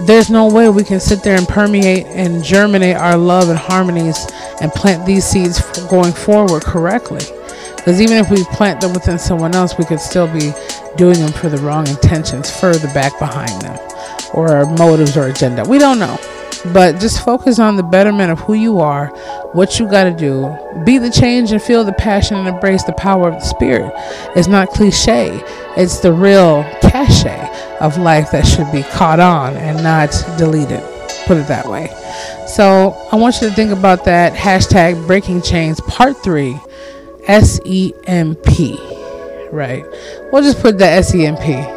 There's 0.00 0.28
no 0.28 0.48
way 0.48 0.68
we 0.68 0.84
can 0.84 1.00
sit 1.00 1.22
there 1.22 1.38
and 1.38 1.46
permeate 1.46 2.06
and 2.06 2.42
germinate 2.42 2.96
our 2.96 3.16
love 3.16 3.48
and 3.48 3.58
harmonies 3.58 4.26
and 4.60 4.72
plant 4.72 5.06
these 5.06 5.24
seeds 5.24 5.60
going 5.88 6.12
forward 6.12 6.64
correctly. 6.64 7.24
Because 7.76 8.00
even 8.00 8.18
if 8.18 8.30
we 8.30 8.42
plant 8.44 8.80
them 8.80 8.92
within 8.92 9.18
someone 9.18 9.54
else, 9.54 9.78
we 9.78 9.84
could 9.84 10.00
still 10.00 10.26
be 10.26 10.52
doing 10.96 11.18
them 11.20 11.32
for 11.32 11.48
the 11.48 11.58
wrong 11.58 11.86
intentions 11.86 12.50
further 12.50 12.88
back 12.88 13.18
behind 13.18 13.62
them 13.62 13.78
or 14.32 14.66
motives 14.66 15.16
or 15.16 15.28
agenda. 15.28 15.64
We 15.64 15.78
don't 15.78 15.98
know. 15.98 16.18
But 16.72 16.98
just 17.00 17.24
focus 17.24 17.58
on 17.58 17.76
the 17.76 17.82
betterment 17.82 18.32
of 18.32 18.40
who 18.40 18.54
you 18.54 18.80
are, 18.80 19.08
what 19.52 19.78
you 19.78 19.88
got 19.88 20.04
to 20.04 20.12
do. 20.12 20.56
Be 20.84 20.98
the 20.98 21.10
change 21.10 21.52
and 21.52 21.60
feel 21.60 21.84
the 21.84 21.92
passion 21.92 22.36
and 22.36 22.48
embrace 22.48 22.84
the 22.84 22.92
power 22.94 23.28
of 23.28 23.34
the 23.34 23.40
spirit. 23.40 23.92
It's 24.34 24.48
not 24.48 24.70
cliche, 24.70 25.42
it's 25.76 25.98
the 25.98 26.12
real 26.12 26.62
cachet 26.80 27.76
of 27.80 27.98
life 27.98 28.30
that 28.32 28.46
should 28.46 28.70
be 28.72 28.82
caught 28.82 29.20
on 29.20 29.56
and 29.56 29.82
not 29.82 30.10
deleted. 30.38 30.82
Put 31.26 31.36
it 31.36 31.48
that 31.48 31.66
way. 31.66 31.88
So 32.46 32.96
I 33.12 33.16
want 33.16 33.40
you 33.40 33.48
to 33.48 33.54
think 33.54 33.70
about 33.70 34.04
that 34.04 34.32
hashtag 34.32 35.06
breaking 35.06 35.42
chains 35.42 35.80
part 35.82 36.16
three 36.22 36.58
S 37.26 37.60
E 37.64 37.92
M 38.06 38.36
P 38.36 38.78
right? 39.54 39.84
We'll 40.32 40.42
just 40.42 40.60
put 40.60 40.78
the 40.78 41.02
SEMP. 41.02 41.73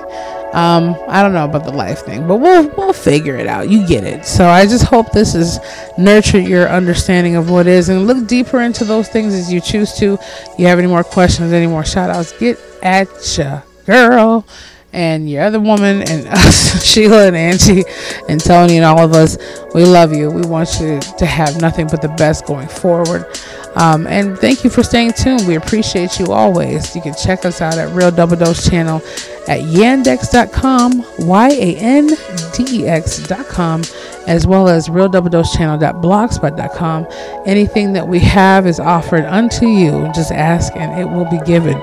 Um, 0.57 0.97
I 1.07 1.21
don't 1.21 1.33
know 1.33 1.45
about 1.45 1.65
the 1.65 1.71
life 1.71 1.99
thing, 1.99 2.27
but 2.27 2.37
we'll 2.37 2.67
we'll 2.69 2.91
figure 2.91 3.35
it 3.35 3.45
out. 3.45 3.69
You 3.69 3.85
get 3.85 4.03
it. 4.03 4.25
So 4.25 4.47
I 4.47 4.65
just 4.65 4.85
hope 4.85 5.11
this 5.11 5.33
has 5.33 5.59
nurtured 5.99 6.45
your 6.45 6.67
understanding 6.67 7.35
of 7.35 7.51
what 7.51 7.67
is 7.67 7.89
and 7.89 8.07
look 8.07 8.25
deeper 8.25 8.61
into 8.61 8.83
those 8.83 9.07
things 9.07 9.35
as 9.35 9.53
you 9.53 9.61
choose 9.61 9.93
to. 9.99 10.17
You 10.57 10.65
have 10.65 10.79
any 10.79 10.87
more 10.87 11.03
questions, 11.03 11.53
any 11.53 11.67
more 11.67 11.85
shout 11.85 12.09
outs, 12.09 12.31
get 12.39 12.59
at 12.81 13.07
ya, 13.37 13.61
girl. 13.85 14.47
And 14.93 15.29
your 15.29 15.43
other 15.43 15.59
woman 15.59 16.01
and 16.01 16.27
us, 16.27 16.83
Sheila 16.91 17.27
and 17.27 17.35
Angie 17.35 17.83
and 18.27 18.43
Tony 18.43 18.77
and 18.77 18.85
all 18.85 19.01
of 19.01 19.13
us, 19.13 19.37
we 19.75 19.85
love 19.85 20.11
you. 20.11 20.31
We 20.31 20.41
want 20.41 20.79
you 20.79 20.99
to 21.19 21.25
have 21.27 21.61
nothing 21.61 21.85
but 21.85 22.01
the 22.01 22.09
best 22.09 22.47
going 22.47 22.67
forward. 22.67 23.27
Um, 23.75 24.07
and 24.07 24.39
thank 24.39 24.63
you 24.63 24.71
for 24.71 24.81
staying 24.81 25.11
tuned. 25.13 25.47
We 25.47 25.53
appreciate 25.53 26.17
you 26.17 26.31
always. 26.31 26.95
You 26.95 27.01
can 27.03 27.13
check 27.13 27.45
us 27.45 27.61
out 27.61 27.77
at 27.77 27.93
Real 27.93 28.09
Double 28.09 28.35
Dose 28.35 28.67
channel 28.67 29.03
at 29.47 29.61
yandex.com, 29.61 31.05
Y 31.19 31.49
A 31.49 31.75
N 31.77 32.07
D 32.53 32.81
E 32.81 32.87
X.com, 32.87 33.83
as 34.27 34.45
well 34.45 34.67
as 34.67 34.89
Real 34.89 35.09
Double 35.09 35.29
Dose 35.29 35.53
channel.blogspot.com. 35.53 37.07
Anything 37.45 37.93
that 37.93 38.07
we 38.07 38.19
have 38.19 38.67
is 38.67 38.79
offered 38.79 39.25
unto 39.25 39.67
you. 39.67 40.11
Just 40.13 40.31
ask 40.31 40.75
and 40.75 40.99
it 40.99 41.05
will 41.05 41.29
be 41.29 41.39
given 41.45 41.81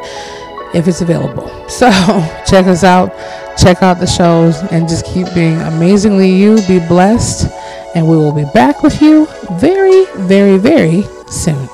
if 0.74 0.88
it's 0.88 1.00
available. 1.00 1.50
So 1.74 1.90
check 2.46 2.66
us 2.66 2.85
out, 2.85 3.11
check 3.59 3.83
out 3.83 3.98
the 3.98 4.07
shows, 4.07 4.62
and 4.70 4.88
just 4.88 5.05
keep 5.07 5.27
being 5.35 5.61
amazingly 5.62 6.31
you. 6.31 6.57
Be 6.68 6.79
blessed, 6.79 7.50
and 7.96 8.07
we 8.07 8.16
will 8.16 8.33
be 8.33 8.44
back 8.55 8.83
with 8.83 9.03
you 9.03 9.27
very, 9.59 10.05
very, 10.14 10.57
very 10.57 11.03
soon. 11.27 11.73